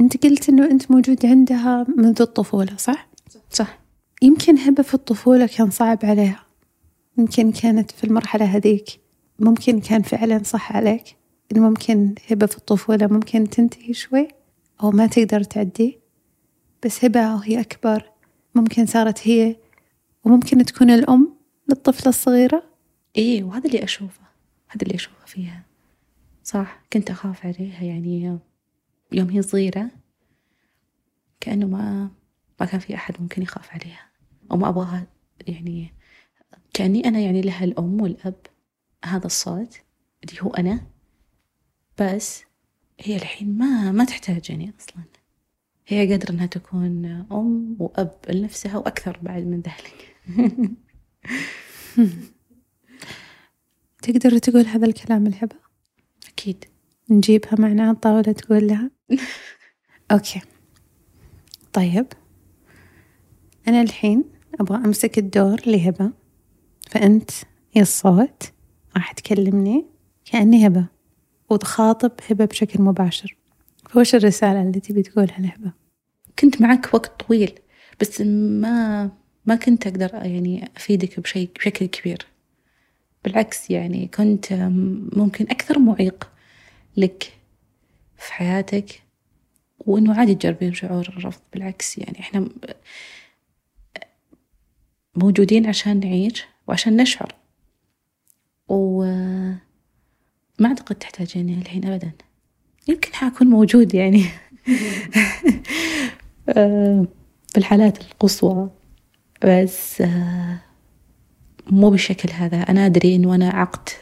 أنت 0.00 0.26
قلت 0.26 0.48
إنه 0.48 0.70
أنت 0.70 0.90
موجود 0.90 1.26
عندها 1.26 1.86
منذ 1.96 2.22
الطفولة 2.22 2.76
صح؟ 2.76 3.08
صح. 3.50 3.78
يمكن 4.22 4.58
هبة 4.58 4.82
في 4.82 4.94
الطفولة 4.94 5.46
كان 5.46 5.70
صعب 5.70 5.98
عليها. 6.02 6.46
يمكن 7.18 7.52
كانت 7.52 7.90
في 7.90 8.04
المرحلة 8.04 8.44
هذيك. 8.44 8.88
ممكن 9.38 9.80
كان 9.80 10.02
فعلا 10.02 10.42
صح 10.42 10.76
عليك. 10.76 11.16
إن 11.52 11.60
ممكن 11.60 12.14
هبة 12.30 12.46
في 12.46 12.56
الطفولة 12.56 13.06
ممكن 13.06 13.50
تنتهي 13.50 13.94
شوي 13.94 14.28
أو 14.82 14.90
ما 14.90 15.06
تقدر 15.06 15.42
تعدي 15.42 16.01
بس 16.84 17.04
هبة 17.04 17.34
وهي 17.34 17.60
أكبر. 17.60 18.10
ممكن 18.54 18.86
صارت 18.86 19.28
هي 19.28 19.56
وممكن 20.24 20.64
تكون 20.64 20.90
الأم 20.90 21.36
للطفلة 21.68 22.08
الصغيرة. 22.08 22.64
إيه 23.16 23.44
وهذا 23.44 23.66
اللي 23.66 23.84
أشوفه. 23.84 24.22
هذا 24.68 24.82
اللي 24.82 24.94
أشوفه 24.94 25.26
فيها. 25.26 25.62
صح 26.44 26.82
كنت 26.92 27.10
أخاف 27.10 27.46
عليها 27.46 27.84
يعني 27.84 28.38
يوم 29.12 29.30
هي 29.30 29.42
صغيرة. 29.42 29.90
كأنه 31.40 31.66
ما 31.66 32.10
ما 32.60 32.66
كان 32.66 32.80
في 32.80 32.94
أحد 32.94 33.20
ممكن 33.20 33.42
يخاف 33.42 33.70
عليها. 33.70 34.10
أو 34.50 34.56
ما 34.56 34.68
أبغاها 34.68 35.06
يعني 35.46 35.94
كأني 36.74 37.08
أنا 37.08 37.18
يعني 37.18 37.40
لها 37.42 37.64
الأم 37.64 38.00
والأب. 38.00 38.46
هذا 39.04 39.26
الصوت 39.26 39.80
اللي 40.24 40.42
هو 40.42 40.50
أنا. 40.50 40.80
بس 42.00 42.44
هي 43.00 43.16
الحين 43.16 43.58
ما 43.58 43.92
ما 43.92 44.04
تحتاجني 44.04 44.72
أصلا. 44.80 45.02
هي 45.92 46.10
قادرة 46.10 46.30
إنها 46.30 46.46
تكون 46.46 47.04
أم 47.32 47.76
وأب 47.78 48.14
لنفسها 48.28 48.76
وأكثر 48.76 49.18
بعد 49.22 49.42
من 49.42 49.60
ذلك. 49.60 50.16
تقدر 54.02 54.38
تقول 54.38 54.66
هذا 54.66 54.86
الكلام 54.86 55.26
الهبة 55.26 55.56
أكيد. 56.28 56.64
نجيبها 57.10 57.54
معنا 57.58 57.82
على 57.82 57.90
الطاولة 57.90 58.32
تقول 58.32 58.66
لها؟ 58.66 58.90
أوكي. 60.12 60.40
طيب. 61.72 62.06
أنا 63.68 63.82
الحين 63.82 64.24
أبغى 64.60 64.76
أمسك 64.76 65.18
الدور 65.18 65.60
لهبة 65.66 66.10
فأنت 66.90 67.30
يا 67.74 67.82
الصوت 67.82 68.52
راح 68.96 69.12
تكلمني 69.12 69.86
كأني 70.24 70.66
هبة 70.66 70.86
وتخاطب 71.50 72.12
هبة 72.30 72.44
بشكل 72.44 72.82
مباشر. 72.82 73.36
فوش 73.90 74.14
الرسالة 74.14 74.62
اللي 74.62 74.80
تبي 74.80 75.02
تقولها 75.02 75.38
لهبة؟ 75.38 75.81
كنت 76.38 76.62
معك 76.62 76.94
وقت 76.94 77.22
طويل 77.22 77.58
بس 78.00 78.20
ما 78.20 79.10
ما 79.46 79.54
كنت 79.56 79.86
أقدر 79.86 80.10
يعني 80.14 80.70
أفيدك 80.76 81.20
بشيء 81.20 81.50
بشكل 81.56 81.86
كبير. 81.86 82.26
بالعكس 83.24 83.70
يعني 83.70 84.08
كنت 84.08 84.52
ممكن 85.16 85.44
أكثر 85.50 85.78
معيق 85.78 86.30
لك 86.96 87.32
في 88.16 88.32
حياتك 88.32 89.02
وإنه 89.78 90.14
عادي 90.14 90.34
تجربين 90.34 90.74
شعور 90.74 91.08
الرفض. 91.08 91.40
بالعكس 91.52 91.98
يعني 91.98 92.20
إحنا 92.20 92.48
موجودين 95.14 95.66
عشان 95.66 96.00
نعيش 96.00 96.44
وعشان 96.68 96.96
نشعر. 96.96 97.34
وما 98.68 99.58
أعتقد 100.64 100.96
تحتاجيني 100.96 101.54
الحين 101.54 101.84
أبدا. 101.84 102.12
يمكن 102.88 103.14
حأكون 103.14 103.46
موجود 103.46 103.94
يعني. 103.94 104.24
بالحالات 107.54 108.00
القصوى. 108.00 108.70
بس 109.44 110.02
مو 111.66 111.90
بالشكل 111.90 112.30
هذا. 112.32 112.62
أنا 112.62 112.86
أدري 112.86 113.16
إنه 113.16 113.34
أنا 113.34 113.48
عقت 113.48 114.00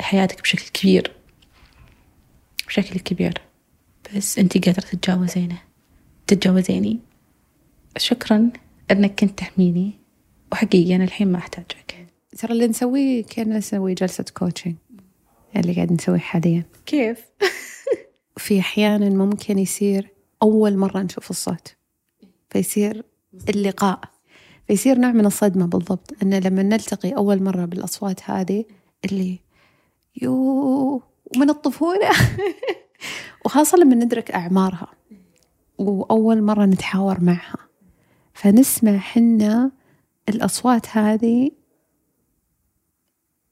حياتك 0.00 0.42
بشكل 0.42 0.68
كبير. 0.72 1.12
بشكل 2.66 3.00
كبير. 3.00 3.38
بس 4.16 4.38
أنتي 4.38 4.58
قادرة 4.58 4.80
تتجاوزينه. 4.80 5.58
تتجاوزيني. 6.26 6.98
شكرا 7.96 8.50
أنك 8.90 9.20
كنت 9.20 9.38
تحميني. 9.38 9.92
وحقيقي 10.52 10.96
أنا 10.96 11.04
الحين 11.04 11.32
ما 11.32 11.38
أحتاجك. 11.38 12.06
ترى 12.38 12.52
اللي 12.52 12.66
نسويه 12.66 13.24
كأننا 13.24 13.58
نسوي 13.58 13.94
جلسة 13.94 14.24
coaching 14.34 14.74
اللي 15.56 15.74
قاعد 15.74 15.92
نسويه 15.92 16.18
حاليا. 16.18 16.64
كيف؟ 16.86 17.18
في 18.36 18.60
أحيانا 18.60 19.08
ممكن 19.08 19.58
يصير 19.58 20.08
أول 20.42 20.76
مرة 20.76 21.02
نشوف 21.02 21.30
الصوت. 21.30 21.76
فيصير 22.50 23.04
اللقاء. 23.48 24.00
فيصير 24.66 24.98
نوع 24.98 25.12
من 25.12 25.26
الصدمة 25.26 25.66
بالضبط 25.66 26.14
أن 26.22 26.34
لما 26.34 26.62
نلتقي 26.62 27.10
أول 27.10 27.42
مرة 27.42 27.64
بالأصوات 27.64 28.30
هذه 28.30 28.64
اللي 29.04 29.38
يو 30.22 31.02
ومن 31.36 31.50
الطفولة. 31.50 32.10
وخاصة 33.44 33.78
لما 33.78 33.94
ندرك 33.94 34.30
أعمارها. 34.30 34.88
وأول 35.78 36.42
مرة 36.42 36.64
نتحاور 36.64 37.20
معها. 37.20 37.58
فنسمع 38.34 38.98
حنا 38.98 39.70
الأصوات 40.28 40.96
هذه 40.96 41.50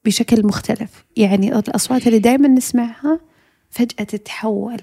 بشكل 0.05 0.47
مختلف. 0.47 1.05
يعني 1.17 1.59
الأصوات 1.59 2.07
اللي 2.07 2.19
دائما 2.19 2.49
نسمعها 2.49 3.21
فجأة 3.71 4.05
تتحول. 4.05 4.83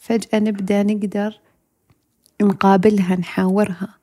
فجأة 0.00 0.38
نبدأ 0.38 0.82
نقدر 0.82 1.40
نقابلها 2.42 3.16
نحاورها 3.16 3.94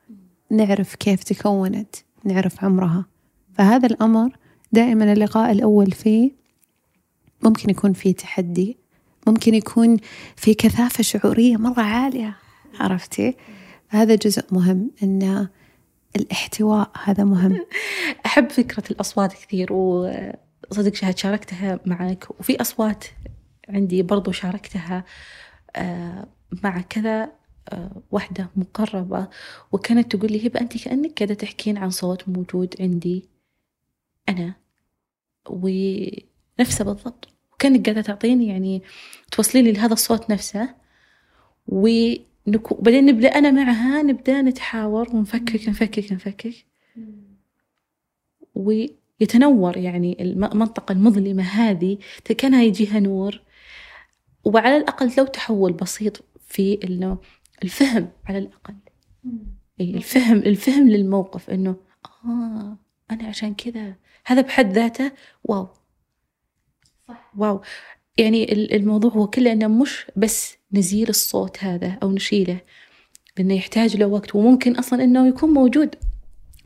نعرف 0.50 0.94
كيف 0.94 1.22
تكونت 1.22 1.96
نعرف 2.24 2.64
عمرها. 2.64 3.06
فهذا 3.54 3.86
الأمر 3.86 4.36
دائما 4.72 5.12
اللقاء 5.12 5.52
الأول 5.52 5.90
فيه 5.90 6.30
ممكن 7.42 7.70
يكون 7.70 7.92
فيه 7.92 8.14
تحدي 8.14 8.76
ممكن 9.26 9.54
يكون 9.54 9.96
في 10.36 10.54
كثافة 10.54 11.02
شعورية 11.02 11.56
مرة 11.56 11.82
عالية 11.82 12.36
عرفتي؟ 12.80 13.36
هذا 13.88 14.14
جزء 14.14 14.44
مهم 14.52 14.90
أن 15.02 15.48
الاحتواء 16.16 16.90
هذا 17.04 17.24
مهم. 17.24 17.66
أحب 18.26 18.50
فكرة 18.50 18.84
الأصوات 18.90 19.32
كثير 19.32 19.72
وصدق 19.72 20.94
شهد 20.94 21.18
شاركتها 21.18 21.80
معك 21.86 22.26
وفي 22.40 22.60
أصوات 22.60 23.04
عندي 23.68 24.02
برضو 24.02 24.32
شاركتها. 24.32 25.04
مع 26.64 26.80
كذا 26.80 27.32
آه، 27.72 28.02
واحدة 28.10 28.50
مقربة. 28.56 29.28
وكانت 29.72 30.16
تقول 30.16 30.32
لي 30.32 30.46
هبة 30.46 30.60
أنت 30.60 30.84
كأنك 30.84 31.18
قاعدة 31.18 31.34
تحكين 31.34 31.78
عن 31.78 31.90
صوت 31.90 32.28
موجود 32.28 32.74
عندي 32.80 33.24
أنا. 34.28 34.54
ونفسه 35.50 36.84
بالضبط. 36.84 37.28
وكأنك 37.52 37.84
قاعدة 37.84 38.00
تعطيني 38.00 38.46
يعني 38.48 38.82
توصلي 39.32 39.62
لي 39.62 39.72
لهذا 39.72 39.92
الصوت 39.92 40.30
نفسه. 40.30 40.74
وبعدين 41.68 43.06
نبدأ 43.06 43.28
أنا 43.28 43.50
معها 43.50 44.02
نبدأ 44.02 44.42
نتحاور 44.42 45.16
ونفكك 45.16 45.68
نفكك 45.68 46.12
نفكك. 46.12 46.54
ويتنور 48.54 49.76
يعني 49.76 50.22
المنطقة 50.22 50.92
المظلمة 50.92 51.42
هذه. 51.42 51.98
كأنها 52.24 52.62
يجيها 52.62 53.00
نور. 53.00 53.40
وعلى 54.48 54.76
الأقل 54.76 55.12
لو 55.18 55.24
تحول 55.24 55.72
بسيط 55.72 56.24
في 56.48 56.78
إنه 56.84 57.18
الفهم 57.62 58.08
على 58.26 58.38
الأقل. 58.38 58.74
إيه 59.80 59.94
الفهم 59.94 60.38
الفهم 60.38 60.88
للموقف 60.88 61.50
إنه 61.50 61.76
آه 62.24 62.78
أنا 63.10 63.28
عشان 63.28 63.54
كذا. 63.54 63.94
هذا 64.26 64.40
بحد 64.40 64.72
ذاته 64.72 65.12
واو. 65.44 65.68
صح. 67.08 67.32
واو. 67.36 67.60
يعني 68.18 68.52
الموضوع 68.76 69.10
هو 69.10 69.26
كله 69.26 69.52
إنه 69.52 69.68
مش 69.68 70.06
بس 70.16 70.56
نزيل 70.72 71.08
الصوت 71.08 71.64
هذا 71.64 71.98
أو 72.02 72.10
نشيله 72.10 72.60
لأنه 73.38 73.54
يحتاج 73.54 73.96
له 73.96 74.06
وقت 74.06 74.34
وممكن 74.34 74.76
أصلا 74.76 75.04
إنه 75.04 75.28
يكون 75.28 75.50
موجود. 75.50 75.94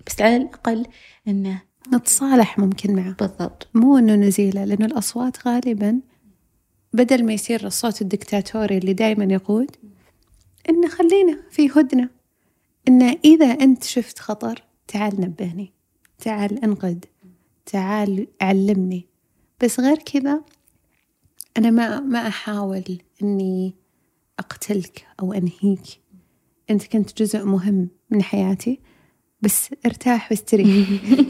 بس 0.07 0.23
على 0.23 0.37
الأقل 0.37 0.87
إنه 1.29 1.63
نتصالح 1.95 2.59
ممكن 2.59 2.97
معه. 2.97 3.13
بالضبط. 3.13 3.69
مو 3.75 3.99
إنه 3.99 4.15
نزيله 4.15 4.65
لأنه 4.65 4.87
الأصوات 4.87 5.49
غالبا 5.49 6.01
بدل 6.93 7.25
ما 7.25 7.33
يصير 7.33 7.67
الصوت 7.67 8.03
الدكتاتوري 8.03 8.79
اللي 8.79 8.93
دائما 8.93 9.35
يقود 9.35 9.71
إن 10.69 10.89
خلينا 10.89 11.39
في 11.51 11.71
هدنة 11.71 12.09
إن 12.89 13.03
إذا 13.03 13.47
أنت 13.47 13.85
شفت 13.85 14.19
خطر 14.19 14.63
تعال 14.89 15.21
نبهني 15.21 15.73
تعال 16.19 16.65
انقذ 16.65 16.99
تعال 17.67 18.27
علمني. 18.41 19.07
بس 19.61 19.81
غير 19.81 19.97
كذا 19.97 20.41
أنا 21.59 21.71
ما 21.71 22.01
ما 22.01 22.29
أحاول 22.29 22.99
إني 23.23 23.75
أقتلك 24.39 25.07
أو 25.21 25.33
أنهيك. 25.33 26.01
أنت 26.71 26.87
كنت 26.87 27.23
جزء 27.23 27.45
مهم 27.45 27.89
من 28.11 28.23
حياتي 28.23 28.81
بس 29.41 29.71
ارتاح 29.87 30.31
واستريح. 30.31 30.89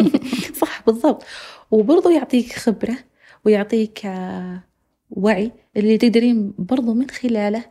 صح 0.60 0.82
بالضبط. 0.86 1.24
وبرضو 1.70 2.10
يعطيك 2.10 2.52
خبرة 2.52 2.98
ويعطيك 3.44 4.06
آه، 4.06 4.64
وعي 5.12 5.52
اللي 5.76 5.98
تقدرين 5.98 6.54
برضو 6.58 6.94
من 6.94 7.10
خلاله 7.10 7.64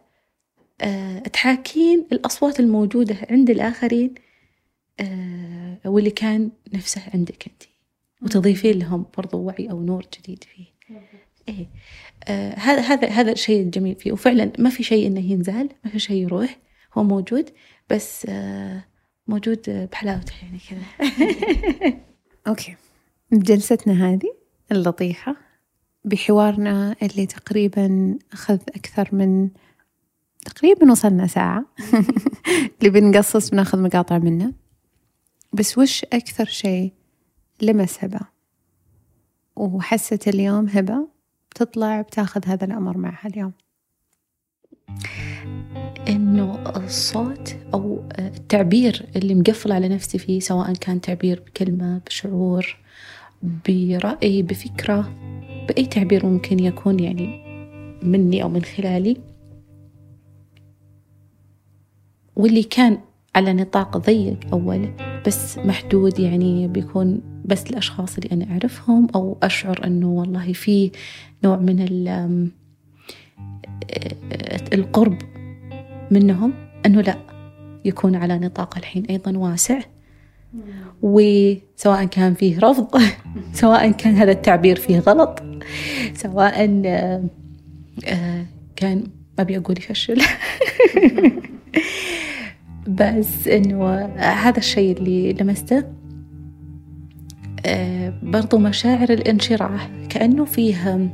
آه، 0.81 1.19
تحاكين 1.19 2.07
الأصوات 2.11 2.59
الموجودة 2.59 3.15
عند 3.29 3.49
الآخرين 3.49 4.15
آه، 4.99 5.77
واللي 5.85 6.09
كان 6.11 6.51
نفسه 6.73 7.01
عندك 7.13 7.47
أنت. 7.47 7.63
وتضيفين 8.21 8.79
لهم 8.79 9.05
برضو 9.17 9.37
وعي 9.37 9.71
أو 9.71 9.83
نور 9.83 10.05
جديد 10.19 10.43
فيه. 10.43 10.65
إيه. 11.49 11.67
آه 12.27 12.53
هذا 12.53 12.81
هذا 12.81 13.07
هذا 13.07 13.31
الشيء 13.31 13.61
الجميل 13.61 13.95
فيه. 13.95 14.11
وفعلا 14.11 14.51
ما 14.59 14.69
في 14.69 14.83
شيء 14.83 15.07
إنه 15.07 15.31
ينزال 15.31 15.69
ما 15.83 15.91
في 15.91 15.99
شيء 15.99 16.23
يروح 16.23 16.59
هو 16.93 17.03
موجود 17.03 17.49
بس 17.89 18.25
آه 18.29 18.83
موجود 19.27 19.87
بحلاوته 19.91 20.33
يعني 20.41 20.59
كذا. 20.69 21.09
أوكي. 22.47 22.75
بجلستنا 23.31 24.09
هذه 24.09 24.33
اللطيفة. 24.71 25.35
بحوارنا 26.05 26.95
اللي 27.01 27.25
تقريبا 27.25 28.17
أخذ 28.33 28.59
أكثر 28.75 29.09
من 29.11 29.49
تقريبا 30.45 30.91
وصلنا 30.91 31.27
ساعة. 31.27 31.65
اللي 32.79 32.89
بنقصص 32.89 33.49
بناخذ 33.49 33.79
مقاطع 33.79 34.17
منه. 34.17 34.53
بس 35.53 35.77
وش 35.77 36.03
أكثر 36.03 36.45
شيء 36.45 36.93
لمس 37.61 38.03
هبة؟ 38.03 38.19
وحست 39.55 40.27
اليوم 40.27 40.67
هبة 40.67 41.07
بتطلع 41.51 42.01
بتاخذ 42.01 42.45
هذا 42.45 42.65
الأمر 42.65 42.97
معها 42.97 43.27
اليوم. 43.27 43.53
إنه 46.07 46.63
الصوت 46.75 47.55
أو 47.73 48.03
التعبير 48.19 49.09
اللي 49.15 49.35
مقفل 49.35 49.71
على 49.71 49.89
نفسي 49.89 50.17
فيه 50.17 50.39
سواء 50.39 50.73
كان 50.73 51.01
تعبير 51.01 51.39
بكلمة 51.39 52.01
بشعور 52.07 52.77
برأي 53.43 54.41
بفكرة 54.41 55.11
بأي 55.71 55.85
تعبير 55.85 56.25
ممكن 56.25 56.59
يكون 56.59 56.99
يعني 56.99 57.43
مني 58.03 58.43
أو 58.43 58.49
من 58.49 58.61
خلالي؟ 58.61 59.17
واللي 62.35 62.63
كان 62.63 62.97
على 63.35 63.53
نطاق 63.53 63.97
ضيق 63.97 64.37
أول 64.53 64.89
بس 65.27 65.57
محدود 65.57 66.19
يعني 66.19 66.67
بيكون 66.67 67.21
بس 67.45 67.69
الأشخاص 67.69 68.17
اللي 68.17 68.29
أنا 68.31 68.51
أعرفهم 68.51 69.07
أو 69.15 69.37
أشعر 69.43 69.85
أنه 69.85 70.07
والله 70.07 70.53
في 70.53 70.91
نوع 71.43 71.57
من 71.57 71.79
القرب 74.73 75.17
منهم 76.11 76.53
أنه 76.85 77.01
لا 77.01 77.17
يكون 77.85 78.15
على 78.15 78.39
نطاق 78.39 78.77
الحين 78.77 79.05
أيضا 79.05 79.37
واسع. 79.37 79.79
وسواء 81.01 82.05
كان 82.05 82.33
فيه 82.33 82.59
رفض 82.59 83.01
سواء 83.53 83.91
كان 83.91 84.15
هذا 84.15 84.31
التعبير 84.31 84.75
فيه 84.75 84.99
غلط. 84.99 85.50
سواء 86.13 86.81
آه، 86.85 88.45
كان 88.75 88.97
ما 89.37 89.43
أبي 89.43 89.57
أقول 89.57 89.75
يفشل. 89.77 90.21
بس 92.87 93.47
إنه 93.47 94.05
هذا 94.17 94.57
الشيء 94.57 94.97
اللي 94.97 95.33
لمسته 95.33 95.83
آه، 97.65 98.13
برضو 98.23 98.57
مشاعر 98.57 99.09
الانشراح 99.09 99.89
كأنه 100.09 100.45
فيه 100.45 101.09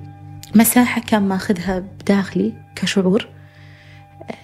مساحة 0.55 1.01
كان 1.01 1.23
ماخذها 1.23 1.79
بداخلي 1.79 2.53
كشعور. 2.75 3.27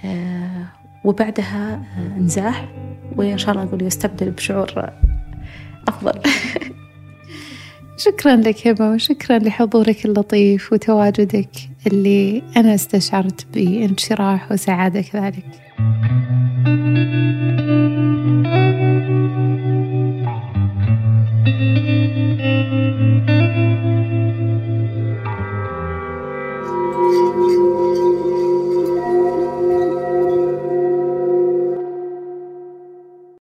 آه، 0.05 0.65
وبعدها 1.03 1.83
انزاح 2.17 2.69
وإن 3.15 3.37
شاء 3.37 3.51
الله 3.51 3.63
نقول 3.63 3.81
يستبدل 3.81 4.31
بشعور 4.31 4.89
أفضل. 5.87 6.19
شكرا 7.97 8.35
لك 8.35 8.67
هبة 8.67 8.89
وشكرا 8.89 9.39
لحضورك 9.39 10.05
اللطيف 10.05 10.73
وتواجدك 10.73 11.49
اللي 11.87 12.43
أنا 12.57 12.75
استشعرت 12.75 13.45
بانشراح 13.53 14.51
وسعادة 14.51 15.01
كذلك. 15.01 15.45